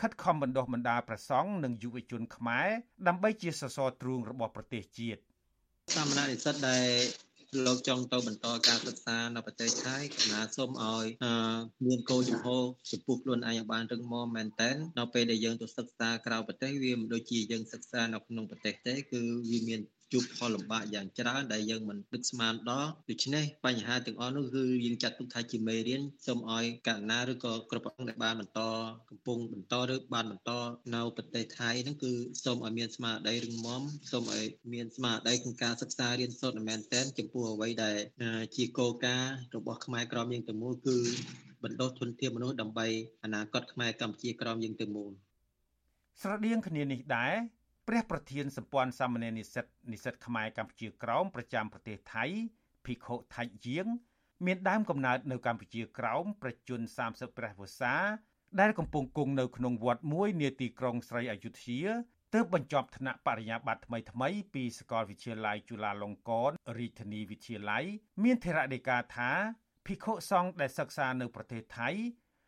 [0.00, 2.68] ខិតខំបណ្ដុះបណ្ដាលប្រសង់និងយុវជនខ្មែរ
[3.08, 5.20] ដើម្បីជាសសរទ្រូងរបស់ប្រទេសជាតិ
[5.96, 6.86] សាមណេរនិស្សិតដែល
[7.66, 11.06] លោកចង់ទៅបន្តការសិក្សានៅប្រទេសថៃគណៈសូមឲ្យ
[11.86, 12.46] មានគោលចំហ
[12.90, 19.80] ចំពោះខ្លួនឯងឲ្យបានរឹងមាំមែនតើនៅពេលដែលយើងទៅសិក្សាក្រៅប្រទេសវាមិនដូចជាយើងសិក្សានៅក្នុងប្រទេសទេគឺវាមាន
[20.12, 28.60] ជួបផលលំបាកយ៉ាងច្រើនដែលយើងមិននឹកស្មានដល់ដូច្នេះបញ្ហាទាំងអស់នោះគឺយើងចាត់ទុកថាជាមេរៀនសូមឲ្យកណ្ណាឬក៏គ្រប់អង្គដែលបានបន្ត
[29.10, 30.50] កំពុងបន្តឬបានបន្ត
[30.94, 32.12] នៅប្រទេសថៃហ្នឹងគឺ
[32.44, 34.44] សូមឲ្យមានស្មារតីរឹងមាំសូមឲ្យ
[34.74, 37.96] មានស្មារតីក្នុងការសិក្សារៀនសូត្រមែនទែនចំពោះអ្វីដែល
[38.56, 40.98] ជាគោលការណ៍របស់ខ្មែរក្រមយើងទាំងមូលគឺ
[41.64, 42.86] បណ្ដុះធនធានមនុស្សដើម្បី
[43.24, 45.12] អនាគតខ្មែរកម្ពុជាក្រមយើងទាំងមូល
[46.22, 47.34] ស្រដៀងគ្នានេះដែរ
[47.92, 52.24] ព្រះប្រធានសម្ព័ន្ធសាមណេរនិស្សិតនិស្សិតខ្មែរកម្ពុជាក្រោមប្រចាំប្រទេសថៃ
[52.86, 53.86] ភិក្ខុថៃយាង
[54.46, 57.94] មានដើមកំណើតនៅកម្ពុជាក្រោមប្រជជន30ព្រះវស្សា
[58.60, 61.82] ដែលកំពុងគង់នៅក្នុងវត្តមួយនាទីក្រុងស្រីអយុធ្យា
[62.34, 67.84] ទើបបញ្ចប់ថ្នាក់បរិញ្ញាបត្រថ្មីថ្មីពីសាកលវិទ្យាល័យจุฬាលង្កនរាជធានីវិទ្យាល័យ
[68.24, 69.30] មានធរណីកាថា
[69.86, 71.88] ភិក្ខុសង្ឃដែលសិក្សានៅប្រទេសថៃ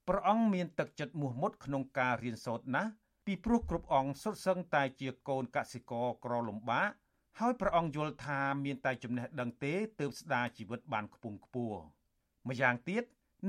[0.09, 2.91] ព្រះអង្គមានទឹកចិត្តមោះមុតក្នុងការរៀនសូត្រណាស់
[3.27, 6.91] ពីព្រោះគ្រប់អង្គសុទ្ធសឹងតែជាកូនកសិករក្រលំបាក
[7.39, 11.79] ហើយព្រះអង្គយល់ថាមានតែចំណេះដឹងទេទើបស្ដារជីវិតបានខ្ពង់ខ្ពស់
[12.49, 13.05] ម្យ៉ាងទៀត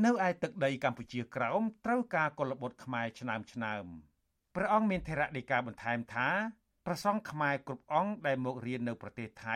[0.05, 3.85] នៅឯទឹកដីកម្ពុជាក្រោមត្រូវការកុលបុត្រខ្មែរឆ្នើមឆ្នើម
[4.55, 6.29] ព្រះអង្គមានថេរដីកាបន្ថែមថា
[6.85, 9.55] ប្រសង់ខ្មែរគ្រប់អង្គដែលមករៀននៅប្រទេសថៃ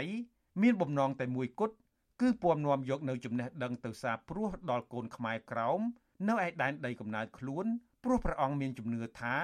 [0.61, 1.75] មានបំណងតែមួយគត់
[2.21, 5.79] គឺពំនាំយកនៅចំណេះដឹងទៅសារព្រោះដល់កូនខ្មែរក្រោម
[6.27, 7.65] នៅឯដែនដីកំណើតខ្លួន
[8.03, 9.35] ព្រោះព្រះអង្គមានជំនឿថា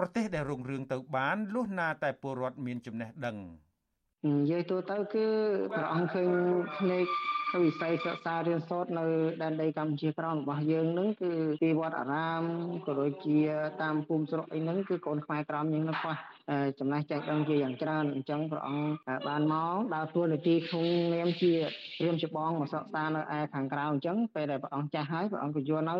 [0.00, 3.36] ប្រទេសដែលរុងរឿងទៅបានលុះណាតែពលរដ្ឋមានចំណេះដឹង
[4.26, 5.26] និយាយទូទៅគឺ
[5.74, 6.28] ព្រះអង្គឃើញ
[6.76, 7.06] ភ្នែក
[7.64, 9.06] វិស័យសិក្សារៀនសូត្រនៅ
[9.42, 11.32] ដែនដីកម្ពុជាក្រោមរបស់យើងនឹងគឺ
[11.62, 12.42] ពីវត្តអារាម
[12.86, 13.38] ក៏ដូចជា
[13.82, 16.14] តាមភូមិស្រុកអីហ្នឹងគឺកូនខ្មែរក្រោមយើងនឹងខ្វះ
[16.78, 18.84] ចំណេះចេះដឹងជាយ៉ាងច្រើនអញ្ចឹងព្រះអង្គ
[19.28, 21.52] បានមកដើរតួនាទីក្នុងនាមជា
[22.04, 25.96] រៀមច្បងមកសិក្សានៅឯខាងក្រៅអញ្ចឹងពេលដែលព្រះអង្គចាស់ហើយព្រះអង្គក៏យកនៅ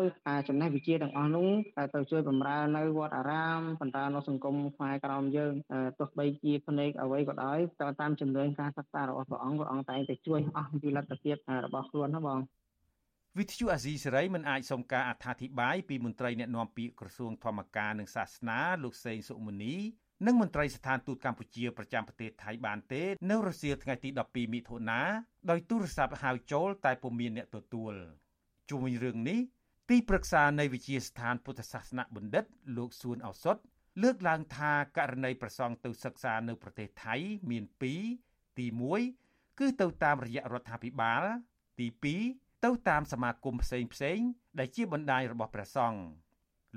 [0.47, 1.49] ចំណេះវិជ្ជាទាំងអស់នោះ
[1.95, 5.53] ទៅជួយបម្រើនៅវត្តអារាមបន្តនៅសង្គមខ្មែរក្រោមយើង
[5.99, 7.57] ទោះបីជាភ្នែកអ្វីក៏ដោយ
[8.01, 11.35] តាមជំនឿការសិក្សារបស់ព្រះអង្គព្រះអង្គតែងតែជួយអស់ពីលទ្ធភាព
[11.65, 12.39] របស់ខ្លួនណាបង
[13.37, 19.75] វិទ្យុអាស៊ីសេរីមិនអាចសុំការអត្ថាធិប្បាយពីមន្ត្រីអ្នកណាំពាក្យក្រសួងធម្មការនិងសាសនាលោកសេងសុមុនី
[20.25, 25.01] និងមន្ត្រីស្ថានទូតកម្ពុជាប្រចាំប្រទេសថៃបានទេ នៅរសៀលថ្ងៃទី12មិថុនា
[25.49, 27.93] ដោយទូរស័ព្ទហៅចូល តែពុំមានអ្នកទទួល
[28.69, 29.39] ជុំវិញរឿងនេះ
[29.89, 32.45] ទីប្រឹក្សានៃវិជាស្ថានពុទ្ធសាសនបណ្ឌិត
[32.77, 33.57] លោកសួនឱសុត
[34.03, 37.15] លើកឡើងថាករណីប្រសង់ទៅសិក្សានៅប្រទេសថៃ
[37.49, 39.20] មាន2ទី1
[39.61, 41.23] គឺទៅតាមរយៈរដ្ឋាភិបាល
[41.79, 41.87] ទី
[42.25, 44.19] 2ទៅតាមសមាគមផ្សេងផ្សេង
[44.59, 46.01] ដែលជាបណ្ដាញរបស់ព្រះសង្ឃ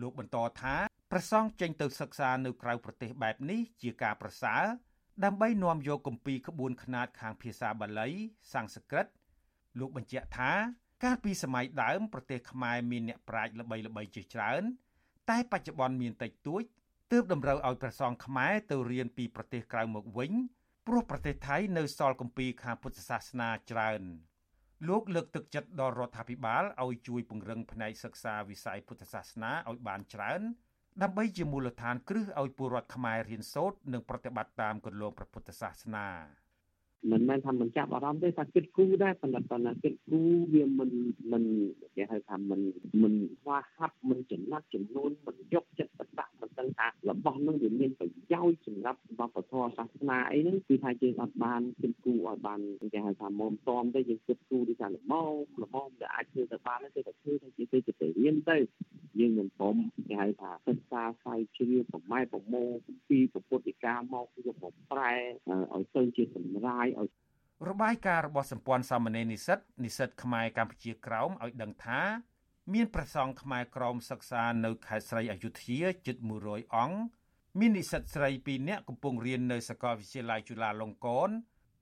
[0.01, 0.75] លោកបន្តថា
[1.11, 4.63] ព្រះសង្ឃចេញទៅសិក្សានៅក្រៅប្រទេសបែបនេះជាការប្រសើរ
[5.25, 8.09] ដើម្បីនាំយកគម្ពីរក្បួនខ្នាតខាងភាសាបាលី
[8.53, 9.07] សំស្ក្រឹត
[9.79, 10.53] លោកបញ្ជាក់ថា
[11.05, 14.63] កាលពីសម័យដើមប្រទេសខ្មែរមានអ្នកប្រាជ្ញល្បីៗជាច្រើន
[15.31, 16.63] តែបច្ចុប្បន្នមានតិចតួច
[17.13, 20.33] ទើបតម្រូវឲ្យព្រះសង្ឃខ្មែរទៅរៀនពីប្រទេសក្រៅមកវិញ
[20.87, 24.03] ព្រោះប្រទេសថៃនៅសល់គម្ពីរខាងពុទ្ធសាសនាច្រើន
[24.89, 30.43] លោកលើកទឹកចិត្តដល់រដ្ឋាភិបាលឲ្យជួយពង្រឹងផ្នែកសិក្សាវិស័យពុទ្ធសាសនាឲ្យបានច្រើន
[31.03, 36.44] ដើម្បីជាមូលដ្ឋានគ្រឹះឲ្យពលរដ្ឋខ្មែររៀនសូត្រនិងប្រតិបត្តិតាមគន្លងព្រះពុទ្ធសាសនា
[37.13, 40.91] មិនមែនថាមិនចាប់អារម្មណ៍ទេថាគិតគូរដែរប៉ុន្តែប៉ុន្តែគិតគូរវាមិន
[41.33, 41.45] មិន
[41.97, 42.61] គេហៅថាមិន
[43.03, 52.61] មិនខ្វះហាត់មិនចំណាត់ចំនួនមិនយកចិត្តទុកដាក់មិនដឹងថារបស់នឹងវាមានប្រយោជន៍សម្រាប់វប្បធម៌សាសនាអីហ្នឹងគឺថាយើងអត់បានគិតគូរឲ្យបាន
[52.93, 55.15] គេហៅថាមុំតមទេយើងគិតគូរដូចថាល្មម
[55.63, 58.59] ល្មមដែលអាចធ្វើទៅបានទេតែធ្វើទៅជាទៅទៅរៀនទៅ
[59.19, 59.77] យើងមិនព្រម
[60.09, 62.63] គេហៅថាសិក្សាស្វែងជ្រាវប្រម៉ែប្រមោ
[63.09, 65.13] ពីពុទ្ធិកាមកយកមកប្រែ
[65.73, 67.11] ឲ្យទៅជាសម្រាយឲ្យ
[67.69, 72.01] របាយការណ៍របស់សម្ព័ន្ធសាមណេរនិស្សិតនិស្សិតខ្មែរកម្ពុជាក្រោមឲ្យដឹងថា
[72.73, 76.17] មានប្រសង់ខ្មែរក្រមសិក្សានៅខេត្តស្រីអយុធ្យាជិត
[76.47, 76.99] 100អង្គ
[77.59, 81.37] មាននិស្សិតស្រី2នាក់កំពុងរៀននៅសាកលវិទ្យាល័យจุฬាលង្កកណ៍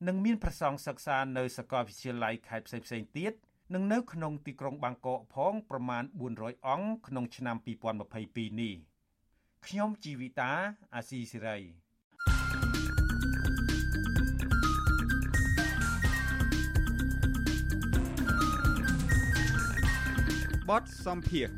[0.06, 3.32] និងមានប្រសង់សិក្សានៅសាកលវិទ្យាល័យខេត្តផ្សេងៗទៀត
[3.74, 6.04] និងនៅក្នុងទីក្រុងបាងកកផងប្រមាណ
[6.34, 7.56] 400អង្គក្នុងឆ្នាំ
[8.08, 8.74] 2022នេះ
[9.66, 10.52] ខ្ញុំជីវិតា
[10.94, 11.58] អាស៊ីសេរី
[20.72, 21.48] បទសំភារ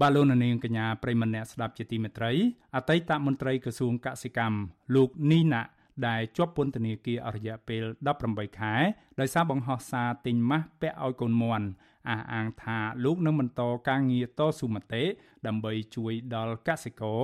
[0.00, 2.32] បាឡូននាងកញ្ញាប្រិមម្នាក់ស្ដាប់ជាទីមេត្រី
[2.76, 4.58] អតីតមន្ត្រីក្រសួងកសិកម្ម
[4.94, 5.62] លោកនីណា
[6.08, 7.84] ដែលជាប់ពន្ធនាគារអស់រយៈពេល
[8.20, 8.74] 18ខែ
[9.20, 11.66] ដោយសារបង្ហោះសារទិញម៉ាស់ពាក់ឲ្យកូនមន់
[12.08, 15.04] អះអាងថាលោកនឹងបន្តការងារតស៊ូមតិ
[15.46, 17.22] ដើម្បីជួយដល់កសិករ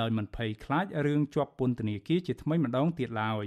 [0.00, 3.46] ដោយមិនភ័យខ្លាចរឿងជាប់ពន្ធនាគារជាថ្មីម្ដងទៀតឡើយ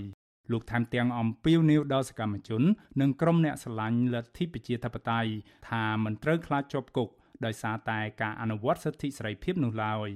[0.51, 2.61] លោកថែមទាំងអំពាវនាវដល់សកម្មជន
[3.01, 5.29] និងក្រុមអ្នកស្រឡាញ់លទ្ធិប្រជាធិបតេយ្យ
[5.69, 7.09] ថាមិនត្រូវខ្លាចជាប់គុក
[7.45, 10.09] ដោយសារតែការអនុវត្តសិទ្ធិសេរីភាពនោះឡើយ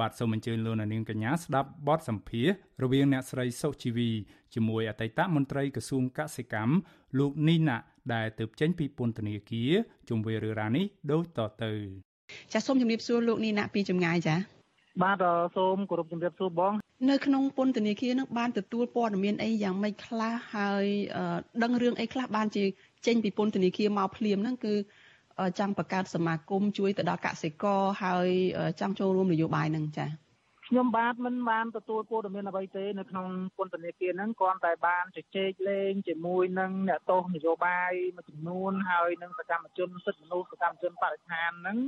[0.00, 2.48] បាទសូមអញ្ជើញលោកនាងកញ្ញាស្ដាប់បទសម្ភាស
[2.82, 4.10] រវាងអ្នកស្រីសុជីវី
[4.54, 6.74] ជាមួយអតីតមន្ត្រីក្រសួងកសិកម្ម
[7.18, 7.78] លោកនីណា
[8.14, 9.72] ដែលទើបចេញពីពន្ធនាគារ
[10.08, 11.72] ជុំវិញរឿងរ៉ាវនេះដូចតទៅ
[12.52, 14.57] ចាសសូមជម្រាបសួរលោកនីណាពីចម្ងាយចា
[15.02, 15.24] បាទ
[15.56, 16.72] សូមគោរពជម្រាបសួរបង
[17.10, 20.84] នៅក្នុងពន្ធនាគារនឹងបានទទួលព័ត៌មានអីយ៉ាងម៉េចខ្លះហើយ
[21.62, 22.64] ដឹងរឿងអីខ្លះបានជា
[23.06, 24.74] ចេញពីពន្ធនាគារមកភ្លាមហ្នឹងគឺ
[25.58, 28.28] ចង់បង្កើតសមាគមជួយទៅដល់កសិករហើយ
[28.80, 30.10] ចង់ចូលរួមនយោបាយហ្នឹងចា៎
[30.66, 41.78] ខ្ញុំបាទមិនបានទទួលព័ត៌មានអ្វីទេនៅក្នុងពន្ធនាគារហ្នឹងគ្រាន់តែបានជជែកលេងជាមួយនឹងអ្នកទោសនយោបាយមួយចំនួនហើយនឹងសកម្មជនសិទ្ធិមនុស្សសកម្មជនបរិស្ថានហ្នឹង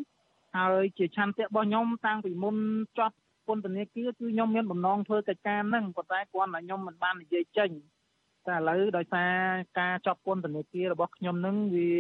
[0.57, 2.57] ហើយជាឆន្ទៈរបស់ខ្ញុំតាំងពីមុន
[2.99, 7.71] ចប់ពន្ធនាគារគឺខ្ញុំមានបំណងធ្វើកិច្ចការហ្នឹងប៉ុន្តែគ្រាន់តែខ្ញុំមិនបាននិយាយចេញ
[8.47, 9.33] តែឥឡូវដោយសារ
[9.79, 11.91] ការចប់ពន្ធនាគាររបស់ខ្ញុំហ្នឹងវា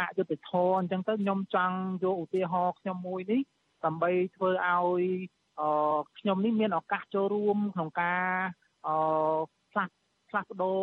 [0.00, 3.40] អយុត្តិធម៌អញ្ចឹងទៅខ្ញុំចង់យកឧទាហរណ៍ខ្ញុំមួយនេះ
[3.84, 5.02] ដើម្បីធ្វើឲ្យ
[6.18, 8.24] ខ្ញុំនេះមានឱកាសចូលរួមក្នុងការ
[9.72, 9.92] ផ្លាស់
[10.30, 10.78] ផ្លាស់ប្ដូរ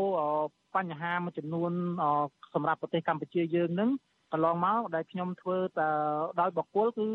[0.75, 1.71] បញ្ហាមួយចំនួន
[2.53, 3.89] សម្រាប់ប្រទេសកម្ពុជាយើងនឹង
[4.31, 5.89] កន្លងមកដែលខ្ញុំធ្វើតែ
[6.41, 7.07] ដោយបកគលគឺ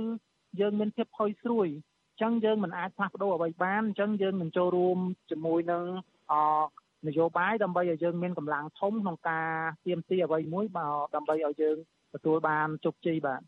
[0.61, 1.69] យើងមានភាពផុយស្រួយ
[2.09, 4.99] អញ្ចឹងយើងមិនអាចផ្លាស់ប្ដូរអ្វីបានអញ្ចឹងយើងនឹងចូលរួម
[5.31, 5.85] ជាមួយនឹង
[7.09, 9.49] នយោបាយដើម្បីឲ្យយើងមានកម្លាំងធំក្នុងការ
[9.87, 11.77] ទៀមទីអ្វីមួយបាទដើម្បីឲ្យយើង
[12.15, 13.43] ទទួលបានជោគជ័យបាទ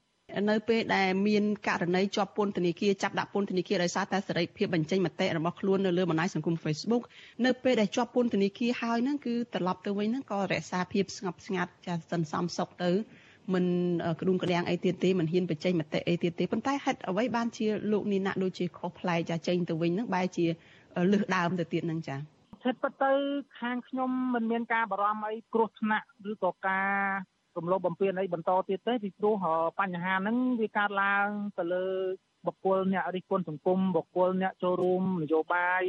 [0.51, 7.03] នៅពេលដែលមានករណីជាប់ពន្ធនាគារចាប់ដាក់ពន្ធនាគារដោយសារតែសេរីភាពបញ្ចេញមតិរបស់ខ្លួននៅលើបណ្ដាញសង្គម Facebook
[7.45, 12.91] នៅពេលដែលជាប់ពន្ធនាគារហើយហ្នឹងគឺត្រឡប់ទៅវិញហ្នឹងក៏រក្សាភាពស្ងប់ស្ងាត់ចាសន្សំសុខទៅ
[13.53, 13.65] មិន
[14.21, 20.47] ក្ដួងក្ដាំងអីទៀតទេមិនហ៊ានបញ្ចេញមតិអីទៀតទេប៉ុន្តែហេតុអ្វីបានជាលោកនីណាក់ដូចជាខុសប្លែកចាចេញទៅវិញហ្នឹងបែរជា
[21.13, 22.17] លឹះដើមទៅទៀតហ្នឹងចា
[22.65, 23.13] ធិតទៅ
[23.61, 26.91] ខាងខ្ញុំមិនមានការបារម្ភអីគ្រោះថ្នាក់ឬក៏ការ
[27.57, 29.35] រំលោភបំពានអីបន្តទៀតទេពីព្រោះ
[29.81, 31.29] បញ្ហាហ្នឹងវាកើតឡើង
[31.59, 31.87] ទៅលើ
[32.47, 35.83] បុគ្គលអ្នករិះគន់សង្គមបុគ្គលអ្នកចូលរួមនយោបាយ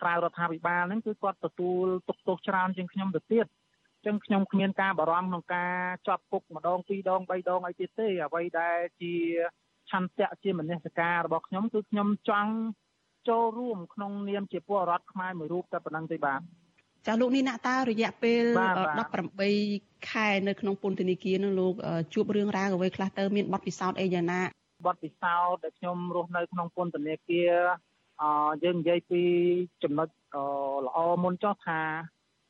[0.00, 3.46] ក្រៅរដ្ឋាភិបាលហ្នឹងគឺគាត់ទទួលទុកទោសច្រើនជាងខ្ញុំទៅទៀត
[4.06, 5.72] ចឹងខ្ញុំគ្មានការបារម្ភក្នុងការ
[6.06, 9.14] ជាប់គុកម្ដងពីរដងបីដងអីទៀតទេអ្វីដែលជា
[9.90, 12.52] ឆន្ទៈជាមនសិការរបស់ខ្ញុំគឺខ្ញុំចង់
[13.28, 16.40] ចូលរួមក្នុងនាមជាពលរដ្ឋខ្មែរមួយរូបតែប៉ុណ្្នឹងទេបាទ
[17.06, 18.42] ចាលោកនេះណាក់តើរយៈពេល
[19.26, 21.74] 18ខែនៅក្នុងពន្ធនាគារនោះលោក
[22.14, 24.40] ជួបរឿងរ៉ាវអ្វីខ្លះទៅមានបទពិសោធន៍អីយ៉ាងណា
[24.86, 27.52] បទពិសោធន៍ដែលខ្ញុំរស់នៅក្នុងពន្ធនាគារ
[28.22, 29.22] អឺយើងនិយាយពី
[29.82, 30.08] ចំណុច
[30.86, 31.80] ល្អមុនចុះថា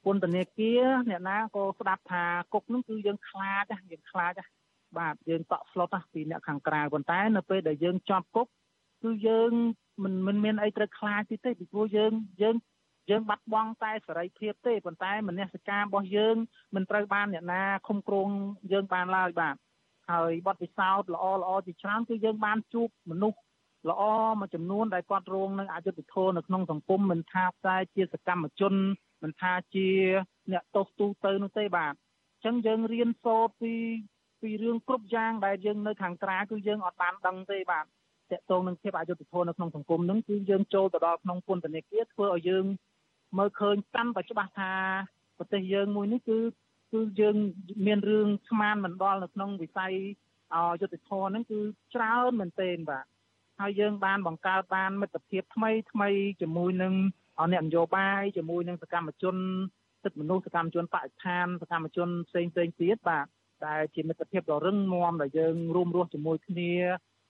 [0.05, 4.33] ពន្ធនាគារអ្នកណាក៏ស្ដាប់ថាគុកនោះគឺយើងខ្លាចយើងខ្លាច
[4.99, 8.47] បាទយើងតក់ស្លុតពីអ្នកខាងក្រៅប៉ុន្តែនៅពេលដែលយើងជាប់គុក
[9.03, 9.53] គឺយើង
[10.03, 12.57] មិនមិនមានអីត្រូវខ្លាចទេពីព្រោះយើងយើង
[13.11, 16.37] យើងបាត់បង់តែសេរីភាពទេប៉ុន្តែមនសិការរបស់យើង
[16.75, 18.29] មិនត្រូវបានអ្នកណាឃុំគ្រង
[18.73, 19.57] យើងបានឡើយបាទ
[20.11, 23.39] ហើយបទពិសោធន៍ល្អល្អជាច្រើនគឺយើងបានជួបមនុស្ស
[23.91, 24.03] ល្អ
[24.41, 28.75] មួយចំនួនដែលគាត់រងនឹងអយុត្តិធម៌នៅក្នុងសង្គមមិនថាតែជាសកម្មជន
[29.23, 29.89] មិនថាជា
[30.53, 33.75] អ្នកទោសទូទៅនោះទេបាទអញ្ចឹងយើងរៀនសូត្រពី
[34.41, 37.85] ពីរឿងគ្រប់យ៉ាងដែលយើងនៅខាងក្រៅគឺយើងអត់បានដឹងទេបាទ
[38.33, 42.65] តកតងនឹងភាពអយុត្តិធម៌នៅក្នុងសង្គមនឹងគឺយើងចូលទៅដល់ក្នុងពន្ធនាគារធ្វើឲ្យយើង
[43.39, 44.73] មើលឃើញកាន់តែច្បាស់ថា
[45.39, 46.39] ប្រទេសយើងមួយនេះគឺ
[46.93, 47.37] គឺយើង
[47.87, 49.93] មានរឿងស្មានមិនដល់នៅក្នុងវិស័យ
[50.55, 51.61] អយុត្តិធម៌ហ្នឹងគឺ
[51.95, 53.05] ច្រើនមែនទែនបាទ
[53.61, 56.09] ហើយយើងបានបង្កើតបានមិត្តភាពថ្មីថ្មី
[56.41, 56.95] ជាមួយនឹង
[57.53, 59.37] អ្នកនយោបាយជាមួយនឹងសកម្មជន
[60.05, 63.27] សិទ្ធិមនុស្សសកម្មជនបរិស្ថានសកម្មជនផ្សេងផ្សេងទៀតបាទ
[63.65, 66.73] តែជាមិត្តភាពដ៏រឹងមាំដែលយើងរួមរស់ជាមួយគ្នា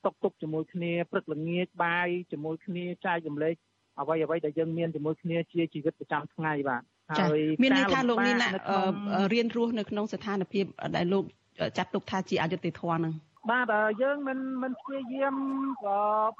[0.04, 3.54] តុកតុកជាមួយគ្នាព្រឹកល្ងាចបាយជាមួយគ្នាចែករំលែក
[4.00, 8.48] អ្វីអ្វីដែលយើងមានជាមួយគ្នាជាជីវិតប្រចាំថ្ងៃបាទហើយមានន័យថាលោកនេះណា
[9.32, 10.64] រៀនរស់នៅក្នុងស្ថានភាព
[10.96, 11.24] ដែលលោក
[11.78, 13.14] ចាត់ទុកថាជាអយុត្តិធម៌ហ្នឹង
[13.50, 15.34] បាទយើងមិនមិនព្យាយាម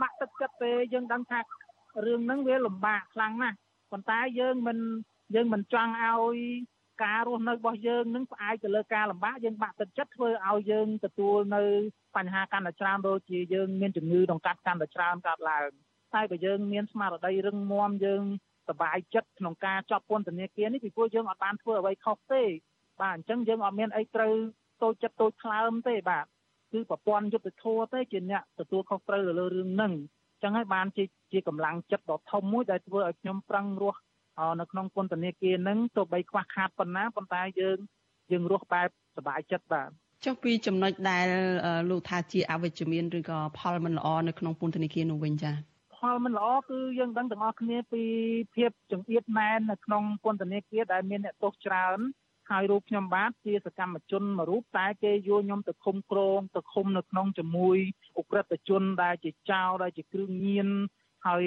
[0.00, 1.38] បាក់ទឹកចិត្តទេយើងដឹងថា
[2.05, 3.57] រឿងហ្នឹងវាលំបាកខ្លាំងណាស់
[3.91, 4.77] ប៉ុន្តែយើងមិន
[5.35, 6.37] យើងមិនចង់ឲ្យ
[7.03, 11.63] ការរស់នៅរបស់យើងនឹងផ្អែកទៅលើការលំបាកយើងបាក់ទឹកចិត្តធ្វើឲ្យយើងទទួលនៅ
[12.15, 15.69] បញ្ហាកាន់តែច្រើនដូចជាយើងមានជំងឺដង្កាត់កាន់តែច្រើនកើតឡើង
[16.15, 18.23] តែបើយើងមានស្មារតីរឹងមាំយើង
[18.69, 22.43] សบายចិត្តក្នុងការចប់ពន្ធនាគារនេះពីព្រោះយើងអត់បានធ្វើអ្វីខុសទេ
[23.01, 24.33] បាទអញ្ចឹងយើងអត់មានអីត្រូវ
[24.83, 26.25] តូចចិត្តតូចថ្លើមទេបាទ
[26.71, 30.07] គឺប្រព័ន្ធយុទ្ធធម៌ទេជាអ្នកទទួលខុសត្រូវលើរឿងហ្នឹងអញ្
[30.43, 33.99] ចឹងហើយបានជាជាកម្លាំងចិត្តដ៏ធំមួយដែលធ្វើឲ្យខ្ញុំប្រឹងរស់
[34.59, 37.77] នៅក្នុងពន្ធនាគារហ្នឹងទោះបីខ្វះខាតប៉ុណ្ណាប៉ុន្តែយើង
[38.31, 39.89] យើងរស់បែបសบายចិត្តបាទ
[40.25, 41.27] ចុះពីចំណុចដែល
[41.89, 45.55] លោកថាជាអវិជ្ជមានឬក៏ផលមិនល្អនៅក្នុងពន្ធនាគារនោះវិញចា៎
[45.97, 48.03] ផលមិនល្អគឺយើងដឹងទាំងអស់គ្នាពី
[48.55, 51.97] ភាពចង្អៀតណែននៅក្នុងពន្ធនាគារដែលមានអ្នកទោសច្រើន
[52.50, 57.78] ហើយរូបខ្ញុំបាទជាសកម្មជនមួយរូបតែគេយកខ្ញុំទៅឃុំក្រងទៅឃុំនៅក្នុងជាមួយ
[58.18, 60.68] អ ுக ្រិតជនដែលជាចៅដែលជាគ្រឿងញៀន
[61.26, 61.44] ហើយ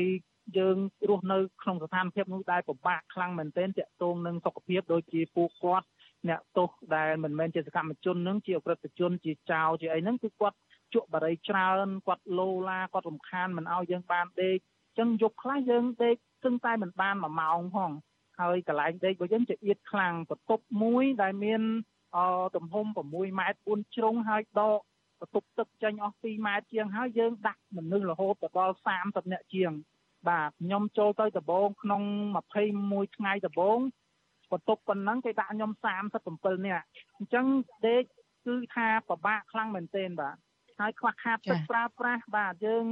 [0.57, 0.77] យើង
[1.09, 5.87] រស់នៅក្នុងស្ថានភាពនោះដែលពិបាកខ្លាំងមែនទែនតាក់ទងនឹងសុខភាពដូចជាពួកគាត់
[6.29, 10.57] អ្នកទោសដែលមិនមែនជាសកម្មជននឹងជាអ ுக ្រិតជនជាចៅជាអីហ្នឹងគឺគាត់
[10.93, 17.91] ជក់បារីច្រើនគាត់លោឡាគាត់រំខានមិនឲ្យយើងបានដេកអញ្ចឹងយប់ខ្លះយើងដេកសឹងតែមិនបាន1ម៉ោងផង
[18.39, 21.61] ហើយកន្លែងដេករបស់យើងជាអៀតខ្លាំងបន្ទប់មួយដែលមាន
[22.15, 22.17] អ
[22.55, 24.79] ទំហំ6ម៉ែត្រ4ជ្រុងហើយដក
[25.19, 29.71] បន្ទប់ទឹកចេញអស់2ម៉ែត្រជាងហើយយើងដាក់មនុស្សរហូតដល់30នាក់ជាង
[30.29, 32.01] បាទខ្ញុំចូលទៅដំបងក្នុង
[32.61, 33.79] 21ថ្ងៃដំបង
[34.51, 36.85] បន្ទប់ប៉ុណ្ណឹងគេដាក់ខ្ញុំ37នាក់
[37.17, 37.45] អញ្ចឹង
[37.87, 38.03] ដេក
[38.45, 40.35] គឺថាពិបាកខ្លាំងមែនទែនបាទ
[40.79, 42.85] ហើយខ្វះខាតទឹកប្រើប្រាស់បាទយើង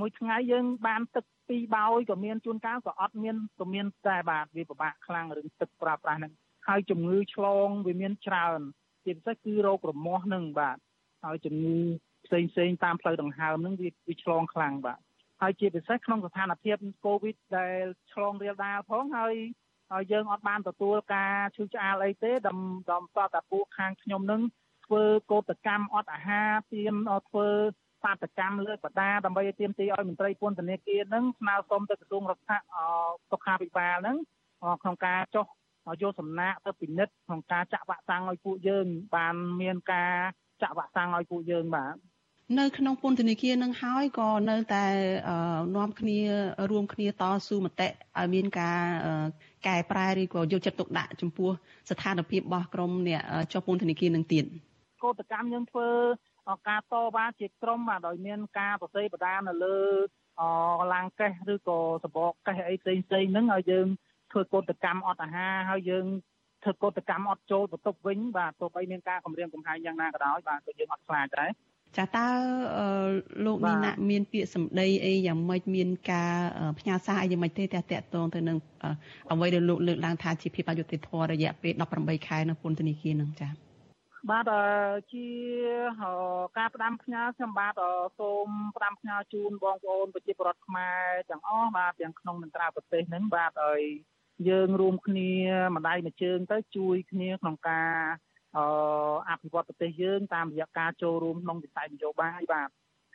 [0.00, 6.32] មួយថ្ងៃយើងបានទឹកពីរបោយក៏មានជួនកាលក៏អត់មានក៏មានតែបាទវាពិបាកខ្លាំងរឿងទឹកប្រើប្រាស់ហ្នឹង
[6.68, 8.60] ហើយជំងឺឆ្លងវាមានច្រើន
[9.04, 10.76] ជាពិសេសគឺរោគរមាស់ហ្នឹងបាទ
[11.24, 11.78] ហើយជំងឺ
[12.26, 15.00] ផ្សេងផ្សេងតាមផ្លូវដង្ហើមហ្នឹងវាវាឆ្លងខ្លាំងបាទ
[15.42, 16.76] ហើយជាពិសេសក្នុងស្ថានភាព
[17.06, 19.34] កូវីដដែលឆ្លងរាលដាលផងហើយ
[19.92, 22.58] ហើយយើងអត់បានទទួលការឈឺឆ្អាលអីទេដំ
[22.92, 24.42] ដំតតែពួកខាងខ្ញុំនឹង
[24.86, 26.94] ធ្វើកោតកម្មអត់អាហារទៀម
[27.28, 27.48] ធ្វើ
[28.04, 32.52] បាតកម្មលើកបដាដើម្បីឲ្យទៀមទីឲ្យមន្ត្រីពន្ធនាគារនឹងស្នើសុំទៅក្រសួងរដ្ឋ
[33.30, 34.16] សុខាភិបាលនឹង
[34.82, 35.46] ក្នុងការចុះ
[36.02, 38.86] យកសំណាក់ទៅពិនិត្យក្នុងការចាក់វ៉ាក់សាំងឲ្យពួកយើង
[39.16, 40.14] បានមានការ
[40.62, 41.94] ចាក់វ៉ាក់សាំងឲ្យពួកយើងបាទ
[42.58, 44.84] នៅក្នុងពន្ធនាគារនឹងហើយក៏នៅតែ
[45.76, 46.18] នាំគ្នា
[46.70, 47.88] រួមគ្នាតស៊ូមតិ
[48.18, 48.80] ឲ្យមានការ
[49.66, 51.50] កែប្រែឬក៏យកចិត្តទុកដាក់ចំពោះ
[51.90, 54.44] ស្ថានភាពរបស់ក្រមអ្នកជាប់ពន្ធនាគារនឹងទៀត
[55.02, 55.88] កោតកម្មយើងធ្វើ
[56.68, 59.78] ការតវ៉ាជាក្រុមបាទដោយមានការប្រសេបដានៅលើ
[60.40, 60.42] អ
[60.92, 63.86] ឡាំងកេះឬក៏សបកកេះអីផ្សេងផ្សេងហ្នឹងឲ្យយើង
[64.32, 66.06] ធ្វើកោតកម្មអត់អាហារហើយយើង
[66.62, 71.50] ធ្វើកោតកម្មអត់ចូលបន្ទប់វិញបាទទោះបីមានការគម្រាមកំហែងយ៉ាងណាក៏ដោយបាទក៏យើងអត់ខ្លាចដែរ
[71.98, 72.28] ចាតើ
[73.44, 76.32] លោកនីណាមានពាក្យសម្ដីអីយ៉ាងម៉េចមានការ
[76.78, 78.56] ផ្ញើសារអីយ៉ាងម៉េចទេតែតកតងទៅនឹង
[79.30, 83.73] អ្វីដែលលោកលើកឡើងថាជាភាពអយុត្តិធម៌រយៈពេល18ខែនៅពន្ធនាគារនឹងចា៎
[84.30, 84.52] បាទ
[85.12, 85.28] ជា
[86.58, 87.80] ការផ្ដាំផ្ញើខ្ញុំបាទ
[88.18, 93.82] សូមផ្ដាំផ្ញើជូនបងប្អូនប្រជាពលរដ្ឋខ្មែរទាំងអស់បាទទាំងក្នុងនិងក្រៅប្រទេសហ្នឹងបាទឲ្យ
[94.48, 95.30] យើងរួមគ្នា
[95.76, 97.92] ម្ដាយមួយជើងទៅជួយគ្នាក្នុងការ
[98.56, 98.58] អ
[99.30, 102.68] អភិវឌ្ឍប្រទេសយើងតាមរយៈការចូលរួមក្នុងវិស័យនយោបាយបាទ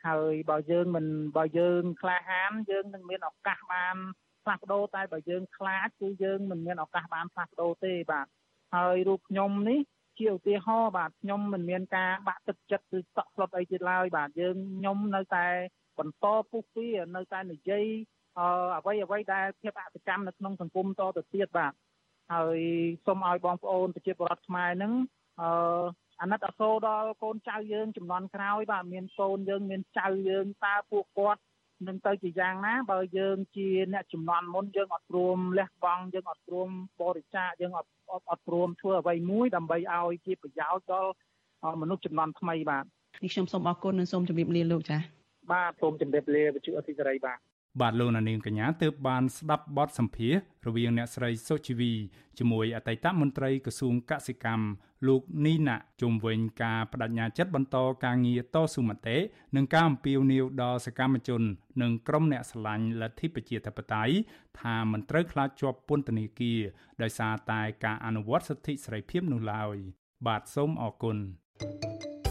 [0.06, 1.06] ហើយបើយើងមិន
[1.36, 3.96] បើយើងក្លាហានយើងនឹងមានឱកាសបាន
[4.44, 8.26] ផ្លាស់ប្ដូរតែបើយើងខ្លាចគឺយើងមិនមានឱកាសបានផ្លាស់ប្ដូរទេបាទ
[8.74, 9.80] ហើយរូបខ្ញុំនេះ
[10.20, 15.46] ជាឧទាហរណ៍បាទខ្ញុំមិនមានការបាក់ទឹកចិត្តឬសក់ស្លុតអីទៀតឡើយបាទយើងខ្ញុំនៅតែ
[15.98, 17.84] បន្តពុះពៀនៅតែនិយាយ
[18.38, 18.40] អ
[18.78, 21.72] អ្វីអ្វីដែលភាពអសកម្មនៅក្នុងសង្គមតទៅទៀតបាទ
[22.32, 22.60] ហើយ
[23.06, 24.92] សូមឲ្យបងប្អូនប្រជាពលរដ្ឋខ្មែរហ្នឹង
[25.40, 25.82] អឺ
[26.20, 31.40] អាណិតអាសូរដល់កូនចៅយើងចំនួនក្រោយបាទមានកូនយើងមានចៅយើងតើពួកគាត់
[31.86, 36.68] នឹងទៅជាយ៉ាងណាបើយើងជាអ្នកចំនួនមុនយើងអត់ព្រមលះបង់យើងអត់ព្រម
[37.00, 37.90] បរិច្ចាគយើងអត់
[38.30, 40.94] អត់ព្រមធ្វើអ្វីមួយដើម្បីឲ្យជាប្រយោជន៍ដ
[41.72, 42.84] ល់មនុស្សចំនួនថ្មីបាទ
[43.22, 45.00] នេះខ្ញុំសូមអរគុណនិងសូមជម្រាបលាលោកចា៎
[45.52, 47.38] បាទសូមជម្រាបលាវិទ្យុអធិសេរីបាទ
[47.80, 50.34] បាទលោកនាងកញ្ញាទើបបានស្ដាប់បទសម្ភាស
[50.66, 51.92] រវាងអ្នកស្រីសុជីវី
[52.38, 54.66] ជាមួយអតីតមន្ត្រីក្រសួងកសិកម្ម
[55.08, 59.16] លោកនីណាជុំវិញការបដិញ្ញាចិត្តបន្តការងារតស៊ូមតិ
[59.56, 61.42] និងការអំពាវនាវដល់សកម្មជន
[61.82, 64.14] និងក្រុមអ្នកស្រឡាញ់លទ្ធិប្រជាធិបតេយ្យ
[64.60, 66.60] ថាមិនត្រូវខ្លាចជាប់ពន្ធនាគារ
[67.02, 69.76] ដោយសារតែការអនុវត្តសិទ្ធិសេរីភាពនោះឡើយ
[70.26, 71.16] បាទសូមអរគុណ
[71.60, 72.29] thank you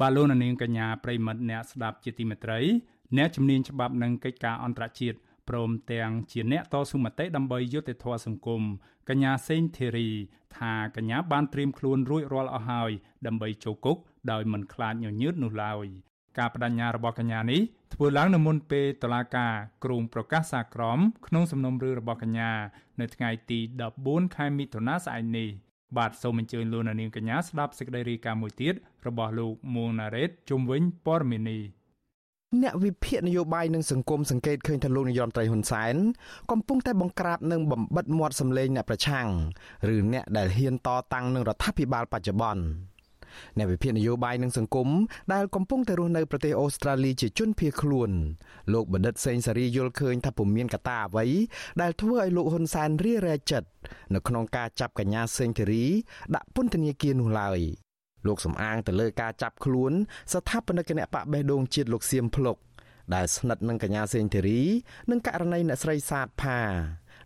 [0.00, 2.60] បាទលោកនាងកញ្ញាប្រិមិត្តអ្នកស្ដាប់ជាទីមេត្រី
[3.16, 5.18] អ្នកជំនាញច្បាប់និងកិច្ចការអន្តរជាតិ
[5.48, 8.62] ព្រមទាំងជាអ្នកតស៊ូមតិដើម្បីយុត្តិធម៌សង្គម
[9.08, 10.08] កញ្ញាសេងធីរី
[10.56, 12.90] ថាកញ្ញាបានត្រៀមខ្លួនរួចរាល់អស់ហើយ
[13.26, 13.96] ដើម្បីចូលគុក
[14.30, 15.86] ដោយមិនខ្លាចញញើតនោះឡើយ
[16.38, 17.60] ការបដិញ្ញារបស់កញ្ញានេះ
[17.94, 22.52] ធ្វើឡើងនៅមុនពេលតុលាការគ្រងប្រកាសសាក្រមក្នុងសំណុំរឿងរបស់កញ្ញា
[23.00, 23.58] នៅថ្ងៃទី
[23.96, 25.50] 14ខែមិថុនាស្អែកនេះ
[25.98, 28.74] បាទសូមអញ្ជើញលោកនាងកញ្ញាស្ដាប់សេចក្តីរាយការណ៍មួយទៀត
[29.06, 31.62] របស់លោកមួងណារ៉េតជុំវិញព័ត៌មាននេះ
[32.62, 35.94] អ្នកវិភាគនយោបាយនិងសង្គមសង្កេតឃើញថាលោកនាយរដ្ឋមន្ត្រីហ៊ុនសែន
[36.50, 39.28] កំពុងតែបង្ក្រាបនិងបំបិតមាត់សម្លេងអ្នកប្រឆាំង
[39.94, 42.62] ឬអ្នកដែលហ៊ានតតាំងនឹងរដ្ឋាភិបាលបច្ចុប្បន្ន
[43.58, 44.88] អ្នកវិភាគនយោបាយនិងសង្គម
[45.32, 48.10] ដែលកំពុងតែរស់នៅប្រទេសអូស្ត្រាលីជាជនភៀសខ្លួន
[48.72, 51.26] លោកបណ្ឌិតសេងសារីយល់ឃើញថាពុំមានកត្តាអ្វី
[51.82, 53.68] ដែលធ្វើឲ្យលោកហ៊ុនសែនរារែកចិត្ត
[54.14, 55.84] នៅក្នុងការចាប់កញ្ញាសេងធីរី
[56.34, 57.60] ដាក់ពន្ធនាគារនោះឡើយ
[58.26, 59.92] លោកសំអាងទៅលើការចាប់ខ្លួន
[60.32, 62.56] ស្ថាបនិកគណៈបកបេះដូងជាតិលោកសៀមភ្លុក
[63.14, 64.60] ដែលស្និទ្ធនឹងកញ្ញាសេងធីរី
[65.10, 66.60] និងករណីអ្នកស្រីសាទផា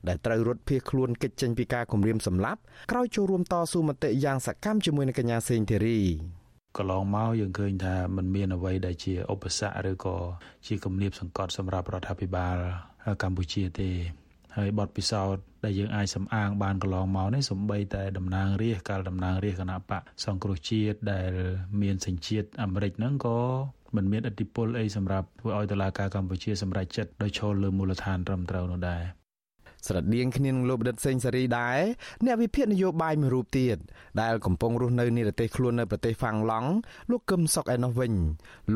[0.08, 2.60] ដែលត្រូវរត់ភៀសខ្លួនគេចចេញពីការគំរាមសម្លាប់
[2.92, 5.98] ក្រោយចូលរួមតស៊ូមតិយ៉ាងសកម្មជាមួយនឹងកញ្ញាសេងធីរី
[6.76, 10.16] កន្លងមកយើងឃើញថាมันមានអ្វីដែលជាឧបសគ្គឬក៏
[10.66, 12.56] ជាគំនាបសង្កត់សម្រាប់រដ្ឋាភិបាល
[13.22, 13.90] កម្ពុជាទេ
[14.56, 21.30] ហើយបទពិសោធន៍ដែលយើងអាចសំអាងបានកន្លងមកនេះសំបីតែតំណាងរាស្ត្រកាលតំណាងរាស្ត្រគណៈបកសង្គ្រោះជាតិដែល
[21.82, 23.38] មានសញ្ជាតិអាមេរិកហ្នឹងក៏
[23.96, 29.02] មិនមានឥទ្ធិពលអីសម្រាប់ធ្វើឲ្យតុលាការកម្ពុជាសម្រេចចិត្តដោយឈលលើមូលដ្ឋានត្រឹមត្រូវនោះដែរ
[29.86, 31.80] ស្រដៀងគ្នានឹងលោកបណ្ឌិតសេងសេរីដែរ
[32.24, 33.76] អ្នកវិភាគនយោបាយមួយរូបទៀត
[34.22, 36.70] ដែលកំពុងរស់នៅនិរទេសខ្លួននៅប្រទេសហ្វាំងឡង់
[37.10, 38.12] លោកកឹមសុកឯណោះវិញ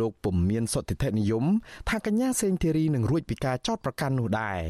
[0.00, 1.44] លោកពុំមានសុតិធិនិយម
[1.88, 4.62] ថាកញ្ញាសេងធីរីនឹងរួចពីការចោទប្រកាន់នោះដែរ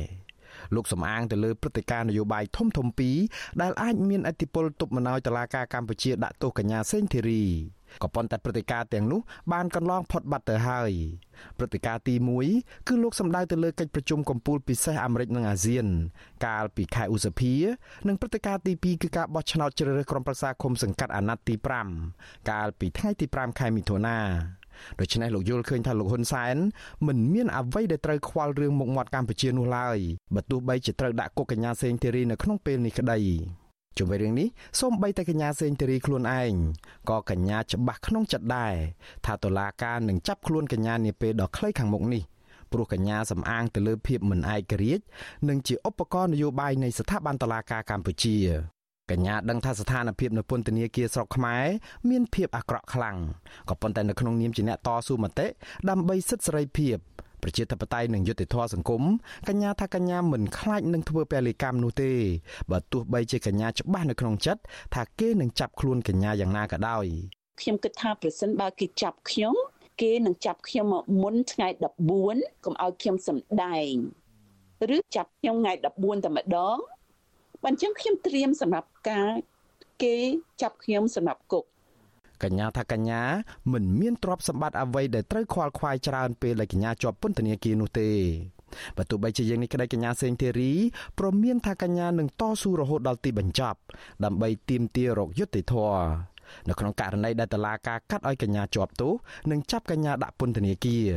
[0.75, 3.17] លោកសំអាងទៅលើព្រឹត្តិការណ៍នយោបាយធំធំពីរ
[3.63, 7.45] ដែលអាចមានអធិបុលទប់មណោយតឡាការកម្ពុជាដាក់ទោសកញ្ញាសេងធីរី
[8.03, 9.21] ក៏ប៉ុន្តែព្រឹត្តិការណ៍ទាំងនោះ
[9.53, 10.93] បានកន្លងផុតបាត់ទៅហើយ
[11.59, 12.15] ព្រឹត្តិការណ៍ទី
[12.51, 15.87] 1គឺលោកសម្ដៅទៅលើកិច្ចប្រជុំកំពូលពិសេសអាមេរិកនិងអាស៊ាន
[16.47, 17.55] កាលពីខែឧសភា
[18.09, 21.55] និងព្រឹត្តិការណ៍ទី2គឺការបោះឆ្នោតជ្រើសរើសក្រុមប្រឹក្សាឃុំសង្កាត់អាណត្តិទី
[22.03, 24.19] 5កាលពីថ្ងៃទី5ខែមិថុនា
[25.01, 26.57] ដូច្នេះលោកយល់ឃើញថាលោកហ៊ុនសែន
[27.07, 29.99] មិនមានអ្វីដែលត្រូវខ្វល់រឿងមុខមាត់កម្ពុជានោះឡើយ
[30.35, 33.19] បើទោះបីជាត្រូវដាក់គុកកញ្ញាសេងធីរីនៅក្នុងពេលនេះក្តី
[33.99, 34.49] ជុំវិញរឿងនេះ
[34.81, 36.53] សូមបីតែកញ្ញាសេងធីរីខ្លួនឯង
[37.11, 38.75] ក៏កញ្ញាច្បាស់ក្នុងចិត្តដែរ
[39.27, 42.23] ថាតុលាការនឹងចាប់ខ្លួនកញ្ញានាពេលដ៏ខ្លីខាងមុខនេះ
[42.73, 45.05] ព្រោះកញ្ញាសំអាងទៅលើភាពមិនឯករាជ្យ
[45.49, 48.37] និងជាឧបករណ៍នយោបាយនៃស្ថាប័នតុលាការកម្ពុជា
[49.11, 51.65] កញ្ញាដឹងថាស្ថានភាពនៅពន្ធនាគារស្រុកខ្មែរ
[52.09, 53.17] មានភាពអាក្រក់ខ្លាំង
[53.69, 55.47] ក៏ប៉ុន្តែនៅក្នុងនាមជាអ្នកតស៊ូមតិ
[55.89, 56.97] ដើម្បីសិទ្ធិសេរីភាព
[57.43, 59.03] ប្រជាធិបតេយ្យនិងយុត្តិធម៌សង្គម
[59.49, 62.13] កញ្ញាថាកញ្ញាមិនខ្លាចនឹងធ្វើពលិកម្មនោះទេ
[62.71, 64.63] បើទោះបីជាកញ្ញាច្បាស់នៅក្នុងចិត្ត
[64.95, 67.07] ថាគេនឹងចាប់ខ្លួនកញ្ញាយ៉ាងណាក៏ដោយ
[67.61, 69.55] ខ្ញុំគិតថាប្រសិនបើគេចាប់ខ្ញុំ
[70.03, 71.69] គេនឹងចាប់ខ្ញុំមកមុនថ្ងៃ
[72.17, 73.93] 14កុំឲ្យខ្ញុំសម្ដែង
[74.95, 76.79] ឬចាប់ខ្ញុំថ្ងៃ14តែម្ដង
[77.63, 79.31] បើអញ្ចឹងខ្ញុំត្រៀមសម្រាប់ការ
[80.03, 80.17] គេ
[80.63, 81.65] ចាប់ខ្ញុំសម្រាប់គុក
[82.43, 83.23] កញ្ញាថាកញ្ញា
[83.73, 88.11] មិនមានទ្រព្យសម្បត្តិអ្វីដែលត្រូវខ្វល់ខ្វាយច្រើនពេលដែលកញ្ញាជាប់ពន្ធនាគារនោះទេ
[88.97, 90.73] បើទោះបីជាយ៉ាងនេះក្តីកញ្ញាសេងធីរី
[91.19, 93.79] ព្រមមានថាកញ្ញានឹងតស៊ូរហូតដល់ទីបញ្ចប់
[94.25, 96.33] ដើម្បីទាមទាររកយុត្តិធម៌
[96.69, 99.13] នៅក្នុងករណីដែលតឡាការកាត់ឲ្យកញ្ញាជាប់ទោស
[99.51, 101.09] និងចាប់កញ្ញាដាក់ពន្ធនាគារ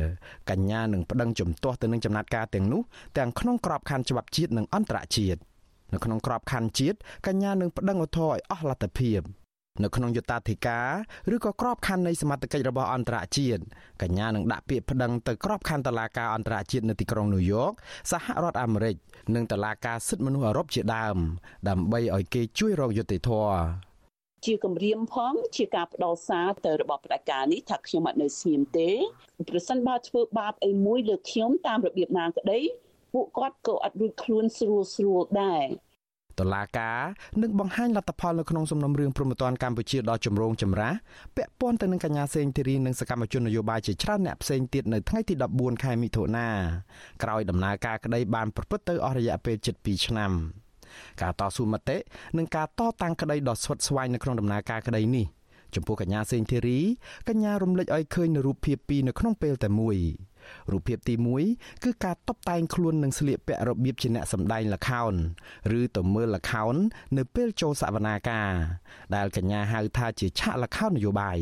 [0.50, 2.82] កញ្ញានឹងប្តឹងជំទាស់ទៅនឹងចំណាត់ការទាំងនោះ
[3.18, 5.40] ទាំងក្នុងក្របខ័ណ្ឌច្បាប់ជាតិនិងអន្តរជាតិ
[5.92, 9.20] នៅក្នុងក្របខ័ណ្ឌជាតិកញ្ញានឹងប្តឹងឧទ្ធរឲ្យអស់លទ្ធភាព
[9.84, 10.88] នៅក្នុងយុត្តាធិការ
[11.34, 13.62] ឬក៏ក្របខ័ណ្ឌនៃសមត្ថកិច្ចរបស់អន្តរជាតិ
[14.02, 17.72] កញ្ញានឹងដាក់ពាក្យប្តឹងទៅក្របខ័ណ្ឌតុលាការអន្តរជាតិនៅទីក្រុងញូវយ៉ក
[18.12, 18.96] សហរដ្ឋអាមេរិក
[19.34, 21.16] និងតុលាការសិទ្ធិមនុស្សអឺរ៉ុបជាដើម
[21.68, 23.56] ដើម្បីឲ្យគេជួយរកយុត្តិធម៌
[24.46, 28.90] ជាគម្រាមផងជាការផ្ដោតសារទៅរបស់ផ្ដាច់ការនេះថាខ្ញុំអត់នៅស្ងៀមទេ
[29.50, 32.60] ប្រសិនបើធ្វើបាបអីមួយលើខ្ញុំតាមរបៀបណាក្តី
[33.12, 35.66] ពួកគាត់ក៏អត់រួចខ្លួនស្រួលស្រួលដែរ
[36.40, 37.00] តឡាការ
[37.42, 40.92] នឹងបង្ហាញលទ្ធផលនៅក្នុងសំណុំរឿងព្រំប្រទានកម្ពុជាដល់ចម្រូងចម្រាស
[41.36, 46.48] ពាក់ព័ន្ធទៅនឹងកញ្ញាសេងធីរីនិងសកម្មជននយោបាយជាច្រើនអ្នកផ្សេងទៀតនៅថ្ងៃទី14ខែមិថុនា
[47.22, 50.32] ក្រោយដំណើរការក្តីបានប្រព្រឹត្តទៅអស់រយៈពេល7ឆ្នាំ
[51.22, 51.96] ការតស៊ូមតិ
[52.38, 55.26] និងការតតាំងក្តីដ៏ស្វិតស្វាញនៅក្នុងដំណើរការក្តីនេះ
[55.74, 56.78] ចំពោះកញ្ញាសេងធីរី
[57.28, 59.96] កញ្ញារំលេចឲ្យឃើញនៅរូបភាពពីរនៅក្នុងពេលតែមួយ
[60.72, 61.14] រូបភាពទី
[61.48, 65.14] 1គឺការតបតែងខ្លួននឹងស្លៀកពាក់របៀបជាអ្នកសម្ដែងល្ខោន
[65.78, 66.74] ឬទៅមើលល្ខោន
[67.16, 68.52] នៅពេលចូលសវនាការ
[69.14, 71.38] ដែលកញ្ញាហៅថាជាឆាកល្ខោននយោបាយ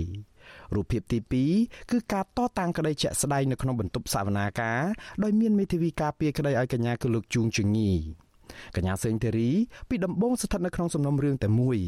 [0.75, 1.19] រូបភាពទី
[1.55, 4.81] 2គឺការតតាំងក្តីជាក់ស្ដែងនៅក្នុងបន្ទប់សវនាការ
[5.23, 7.93] ដោយមានមេធាវីការពារក្តីឲ្យកញ្ញាគឺលោកជួងជងី
[8.77, 9.51] កញ្ញាសេងធីរី
[9.89, 11.79] ពីដំបងស្ថិតនៅក្នុងសំណុំរឿងតែមួយ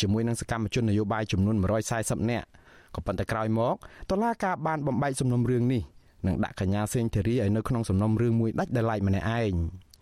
[0.00, 1.56] ជាមួយនឹងសកម្មជននយោបាយចំនួន
[1.92, 2.46] 140នាក់
[2.94, 3.76] ក៏ប៉ុន្តែក្រោយមក
[4.10, 5.82] តុលាការបានបំបែកសំណុំរឿងនេះ
[6.26, 9.54] និងដាក់កញ្ញាសេងធីរីឲ្យនៅក្នុងសំណុំរឿងមួយដាច់ដោយឡែកម្នាក់ឯង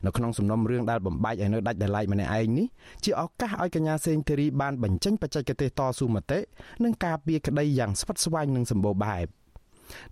[0.07, 2.67] នៅក្នុងសំណុំរឿងដែលបំបែកឲ្យនៅដាច់ដោយឡែកម្នាក់ឯងនេះ
[3.05, 6.39] ជាឱកាសឲ្យកញ្ញាសេងធីរីបានបញ្ចេញបច្ចេកទេសតស៊ូមតិ
[6.85, 9.27] និងការពារក្តីយ៉ាងស្វិតស្វាញនិងសម្បូរបែប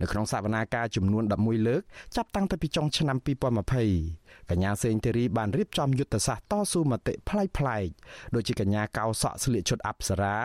[0.00, 1.82] នៅក្នុងសវនាការចំនួន11លើក
[2.16, 3.16] ចាប់តាំងពីចុងឆ្នាំ
[3.84, 7.86] 2020កញ្ញាសេងធីរីបានរៀបចំយុទ្ធសាស្ត្រតស៊ូមតិប្លែកប្លែក
[8.34, 10.36] ដូចជាកញ្ញាកោសក់ស្លៀកឈុតអប្សរា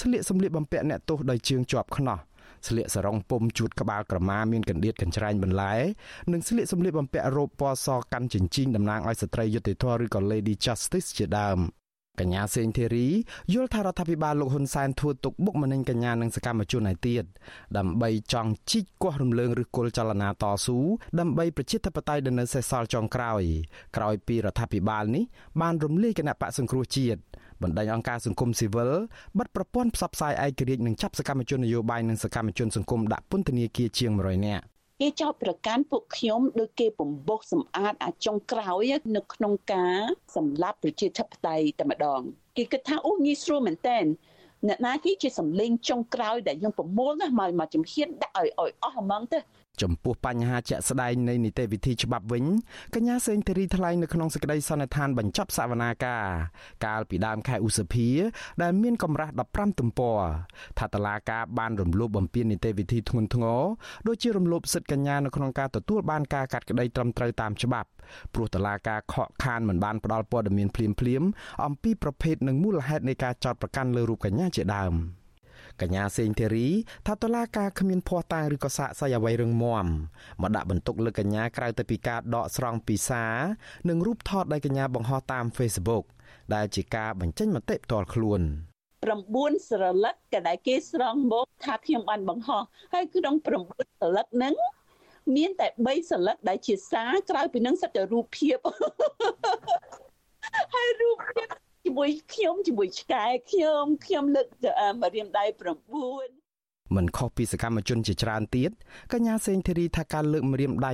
[0.00, 2.18] ស្លៀកសម្លៀកបំពាក់អ្នកទោសដោយជើងជាប់ខ្នោះ
[2.66, 5.74] ស្លៀកសរងពុំជួតក្បាលក្រមាមានកណ្ដៀតកញ្ច្រែងបន្លែ
[6.32, 11.60] និងស្លៀកសម្លៀកបំពាក់រ៉ូបពណ៌សកាន់ចិញ្ចៀងតំណាងឲ្យស្ត្រីយុត្តិធម៌ឬក៏ Lady Justice ជាដើម
[12.20, 13.08] កញ្ញាសេងធីរី
[13.52, 17.24] យល់ថារដ្ឋាភិបាលលោកហ៊ុនសែនធ្វើទុកបុកម្នេញកញ្ញានិងសកម្មជនឯទៀត
[17.76, 20.78] ដើម្បីចង់ជីកគាស់រំលើងឬគល់ចលនាតស៊ូ
[21.20, 23.42] ដើម្បីប្រជាធិបតេយ្យដែលនៅសេសសល់ចុងក្រោយ
[23.96, 25.24] ក្រោយពីរដ្ឋាភិបាលនេះ
[25.60, 27.20] បានរំលាយគណៈបកសង្គ្រោះជាតិ
[27.62, 28.92] បណ្ដាញអង្គការសង្គមស៊ីវិល
[29.38, 34.64] បិទប្រព័ន្ធផ្សព្វផ្សាយឯករាជ្យនិងចាប់សកម្មជននយោបាយនិងសកម្មជនសង្គមដាក់ពន្ធនាគារជាង100នាក់
[35.02, 39.98] គេចោទប្រកាន់ពួកខ្ញុំដោយគេបំបោសសម្អាតអាចុងក្រោយនៅក្នុងការ
[40.36, 42.20] សម្លាប់ប្រជាធិបតេយ្យតែម្ដង
[42.56, 43.98] គេគិតថាអូងាយស្រួលមែនតើ
[44.68, 49.38] អ្នកណាគេជាសម្លេងចុងក្រោយដែលយើងប្រមូលណាមកមកជំហានដាក់ឲ្យឲ្យអស់ហ្មងទៅ
[49.82, 52.44] ចំពោះបញ្ហាជាក់ស្ដែងនៃនីតិវិធីច្បាប់វិញ
[52.94, 56.24] កញ្ញាសេងធារីថ្លែងនៅក្នុងសេចក្តីសន្និដ្ឋានបញ្ចប់សវនាការ
[56.86, 58.08] កាលពីដើមខែឧសភា
[58.62, 60.20] ដែលមានកម្រាស់15ទំព័រ
[60.78, 63.60] ថាតឡាការបានរំលោភបំពាននីតិវិធីធ្ងន់ធ្ងរ
[64.08, 67.88] ដូចជារំលោភសិទ្ធិកញ្ញានៅក្នុងការទទួលបានការកាត់ក្តីត្រឹមត្រូវតាមច្បាប់
[68.34, 71.28] ព្រោះតឡាការខកខានមិនបានផ្ដល់ព័ត៌មានភ្លាមៗ
[71.64, 74.94] អំពីប្រភេទនិងមូលហេតុនៃការចោទប្រកាន់លើរូបកញ្ញាជាដើម។
[75.82, 76.68] កញ្ញាសេងធីរី
[77.06, 79.86] ថាតឡាការគ្មានភ័ស្តុតាងឬក៏សាកសីអ្វីរឹងមាំ
[80.42, 83.36] មកដាក់បន្ទុកលើកញ្ញាក្រៅទៅពីការដកស្រង់ពីសារ
[83.88, 86.04] និងរូបថតដែលកញ្ញាបង្ហោះតាម Facebook
[86.54, 88.42] ដែលជាការបញ្ចេញមតិផ្ទាល់ខ្លួន
[89.04, 92.62] 9ស្រលឹកក៏ដែលគេស្រង់មកថាខ្ញុំបានបង្ហោះ
[92.92, 94.54] ហើយក្នុង9ស្រលឹកហ្នឹង
[95.36, 98.58] មានតែ3ស្រលឹកដែលជាសារក្រៅពីនឹងសិតតែរូបភាព
[100.74, 101.48] ហើយរូបភាព
[101.86, 104.46] ជាមួយខ្ញុំជាមួយឆ្កែខ្ញុំខ្ញុំលើក
[105.02, 105.44] ម្រាមដៃ
[106.20, 108.70] 9មិនខុសពីសកម្មជនជាច្រើនទៀត
[109.12, 110.92] កញ្ញាសេងធីរីថាការលើកម្រាមដៃ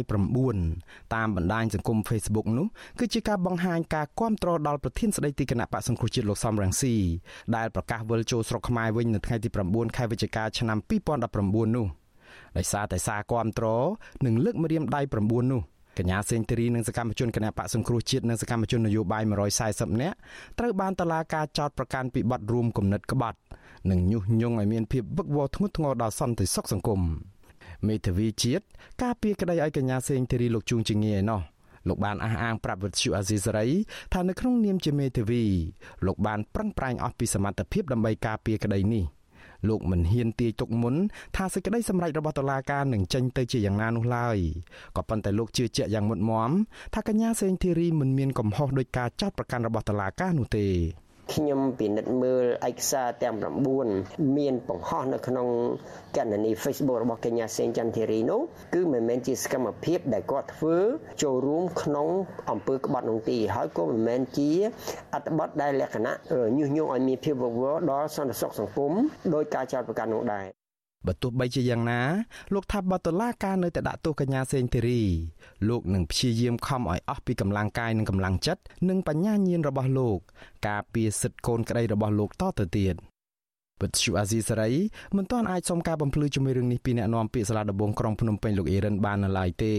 [0.57, 2.67] 9តាមបណ្ដាញសង្គម Facebook នោះ
[3.01, 6.95] គឺជាការបង្ហាញការគាំទ្រដល់ប្រធានស្ដីទីគណៈបកសង្គ្រោះជាតិលោកសំរងស៊ី
[7.57, 10.79] ដែលប្រកាសវិលចូលស្រុកខ្មែរវិញនៅថ្ងៃទី9ខែវិច្ឆិកាឆ្នាំ
[11.27, 11.87] 2019នោះ
[12.57, 13.67] ដោយសារតែសារគាំទ្រ
[14.27, 15.63] និងលើកម្រាមដៃ9នោះ
[15.99, 19.23] កញ្ញាសេងធីរីនិងសកម្មជនគណៈបកសង្គ្រោះជាតិនិងសកម្មជននយោបាយ
[19.63, 20.17] 140នាក់
[20.59, 23.39] ត្រូវបានតុលាការចោទប្រកាន់ពីបទរួមគំនិតក្បត់
[23.91, 27.01] និងញុះញង់ឲ្យមានភាពវឹកវរធ្ងន់ធ្ងរដល់សន្តិសុខសង្គម
[27.89, 28.65] មេធាវីជាតិ
[29.03, 31.41] ការពីក្តីឲ្យកញ្ញាសេងធីរីលោកជួងជាងាយឯណោះ
[31.89, 33.69] លោកបានអះអាងប្រាប់វិទ្យុអាស៊ីសេរី
[34.13, 35.43] ថានៅក្នុងនាមជាមេធាវី
[36.07, 39.05] លោកបានប្រឹងប្រែងអស់ពីសមត្ថភាពដើម្បីការពារក្តីនេះ។
[39.69, 40.95] លោកមិនហ៊ានទាយទុកមុន
[41.37, 44.39] ថាសេចក្តីសម្រេចរបស់តុលាការនឹងចេញទៅជាយ៉ាងណានោះឡើយ
[44.97, 46.51] ក៏ប៉ុន្តែលោកជឿជាក់យ៉ាងមុតមម
[46.95, 50.67] ថាកញ្ញាសេងធីរីមិនមានកំហុសដោយការចោទប្រកាន់របស់តុលាការនោះទេ
[51.33, 53.35] ខ្ញុំពិនិត្យមើលឯកសារទាំង
[53.85, 55.49] 9មានបង្ហោះនៅក្នុង
[56.17, 58.41] កណនី Facebook របស់កញ្ញាសេងចន្ទធីរីនោះ
[58.75, 60.77] គឺមិនមែនជាសកម្មភាពដែលគាត់ធ្វើ
[61.23, 62.09] ចូលរួមក្នុង
[62.51, 64.51] អង្គើក្បត់នោះទេហើយក៏មិនមែនជា
[65.15, 66.15] អត្តបទដែលលក្ខណៈ
[66.59, 68.93] ញុះញង់ឲ្យមានភាពវឹកវរដល់សន្តិសុខសង្គម
[69.35, 70.62] ដោយការចោទប្រកាន់នោះដែរ
[71.07, 72.01] បើទោះបីជាយ៉ាងណា
[72.55, 75.03] លោកថាបតឡាការនៅតែដាក់ទោសកញ្ញាសេងធីរី
[75.69, 80.19] លោកនឹងព្យាយាមខំឲ្យអស់ពីកម្លាំងកាយនិងកម្លាំងចិត្តនិងបញ្ញាញាណរបស់លោក
[80.69, 82.97] ការពារសិទ្ធិកូនក្តីរបស់លោកតទៅទៀត
[83.83, 84.73] វិទ្យុអាស៊ីសេរី
[85.17, 89.75] មិនទាន់អាចសុំការបំភ្លឺជាមួយរឿងនេះពីអ្នកនាំពាក្យសាលាដំបងក្រុងភ្នំពេញលោកអេរិនបាននៅឡើយទេ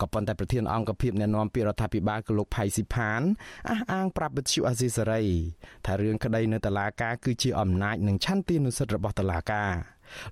[0.00, 3.20] ក៏ប៉ុន្តែប្រធានអង្គភិបអ្នកនាំពាក្យរដ្ឋាភិបាលគឺលោកផៃស៊ីផាន
[3.70, 5.22] អះអាងប្រាប់វិទ្យុអាស៊ីសេរី
[5.86, 9.72] ថារឿងក្តីនៅតុលាការគឺជាអំណាចនិងឆន្ទានុសិទ្ធិរបស់តុលាការ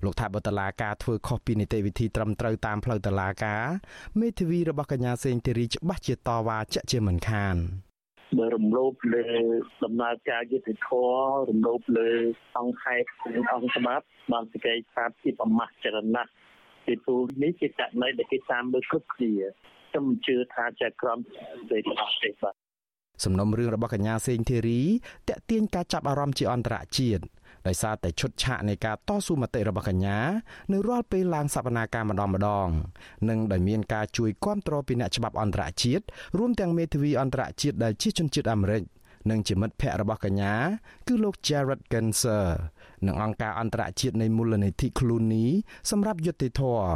[0.03, 3.63] លោកថាបើតឡាការធ្វើខុសពីនីតិវិធីត្រឹមត្រូវតាមផ្លូវតឡាការ
[4.19, 7.55] មេធាវីរបស់កញ្ញាសេងធីរីច្បាស់ជាតវ៉ាជាក់ជាមិនខាន
[8.37, 9.25] បើរំលោភលើ
[9.83, 12.09] ដំណើរការយុត្តិធម៌រំលោភលើ
[12.57, 16.29] អង្គខេត្តនិងអង្គច្បាប់បានសេចក្តីស្អាតជាប្រមាថចរណៈ
[16.85, 19.33] ពីទូនេះជាករណីដែលគេតាមមើលគ្រប់គ្នា
[19.89, 21.19] ខ្ញុំជឿថាជាក្រម
[21.69, 22.55] សេរីអស់ទេបាទ
[23.23, 24.81] សំណុំរឿងរបស់កញ្ញាសេងធីរី
[25.29, 27.23] តាក់ទាញការចាប់អារម្មណ៍ជាអន្តរជាតិ
[27.67, 30.17] ដោយសារតែឈុតឆាកនៃការតស៊ូមតិរបស់កញ្ញា
[30.71, 32.67] នៅរាល់ពេលឡើងសវនាការម្ដងម្ដង
[33.29, 36.03] និងដោយមានការជួយគ្រប់គ្រងពីអ្នកច្បាប់អន្តរជាតិ
[36.37, 38.83] រួមទាំងមេធាវីអន្តរជាតិដែលជាជនជាតិអាមេរិក
[39.29, 40.53] និងជាមិត្តភ័ក្តិរបស់កញ្ញា
[41.07, 42.47] គឺលោក Jared Genser
[43.07, 45.47] និងអង្គការអន្តរជាតិនៃមូលនិធិ Clooney
[45.89, 46.87] សម្រាប់យុត្តិធម៌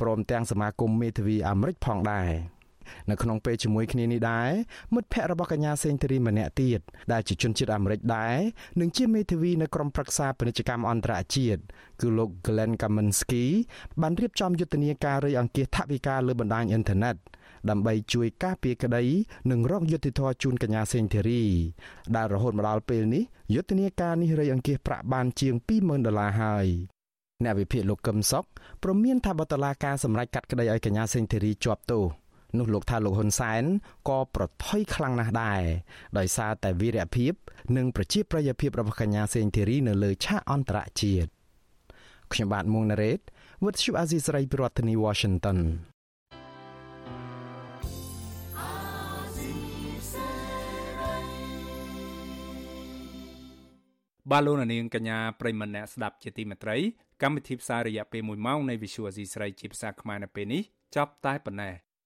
[0.00, 2.30] ព្រមទាំងសមាគមមេធាវីអាមេរិកផងដែរ។
[3.10, 4.50] នៅក្នុងពេលជាមួយគ្នានេះដែរ
[4.94, 6.80] មិត្តភ័ក្តិរបស់កញ្ញាសេងធីរីម្នាក់ទៀត
[7.12, 8.36] ដែលជាជនជាតិអាមេរិកដែរ
[8.80, 11.60] និងជាមេធាវីនៅក្រុមប្រឹក្សាពាណិជ្ជកម្មអន្តរជាតិ
[12.00, 13.44] គឺលោក Glenn Kaminsky
[14.00, 17.16] បានរៀបចំយុទ្ធនាការរៃអង្គាសថវិកាលើបណ្ដាញអ៊ីនធឺណិត
[17.70, 19.04] ដើម្បីជួយការពារក្តី
[19.50, 21.42] និងរកយុត្តិធម៌ជូនកញ្ញាសេងធីរី
[22.16, 23.24] ដែលរហូតមកដល់ពេលនេះ
[23.54, 26.66] យុទ្ធនាការនេះរៃអង្គាសប្រាក់បានជាង20,000ដុល្លារហើយ
[27.44, 28.44] អ្នកវិភាគលោកកឹមសុខ
[28.82, 32.21] ព្រមមានថាបតឡាការសម្រេចកាត់ក្តីឲ្យកញ្ញាសេងធីរីជាប់ទោស
[32.58, 33.62] នោះលោកថាលោកហ៊ុនសែន
[34.08, 35.62] ក៏ប្រថុយខ្លាំងណាស់ដែរ
[36.18, 37.32] ដោយសារតែវីរភាព
[37.76, 41.30] និងប្រជាប្រិយភាពរបស់កញ្ញាសេងធីរីនៅលើឆាកអន្តរជាតិ
[42.32, 43.20] ខ្ញុំបាទមុងណារ៉េត
[43.64, 45.58] With you Azizi Saray ប្រធានាធិបតី Washington
[54.30, 56.76] បាទលោកនាងកញ្ញាប្រិមម្នាក់ស្ដាប់ជាទីមេត្រី
[57.22, 60.62] កម្មវិធីផ្សាយរយៈពេល1ម៉ោងនៃ Visual Asia ស្រីជាភាសាខ្មែរនៅពេលនេះ
[60.96, 61.74] ចប់តែប៉ុណ្ណេះ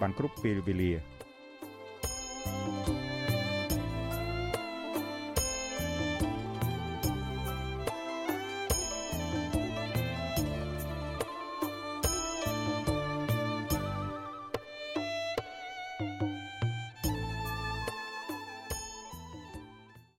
[0.00, 0.92] បានគ្រប់ពេលវេលា
[2.46, 3.15] thank you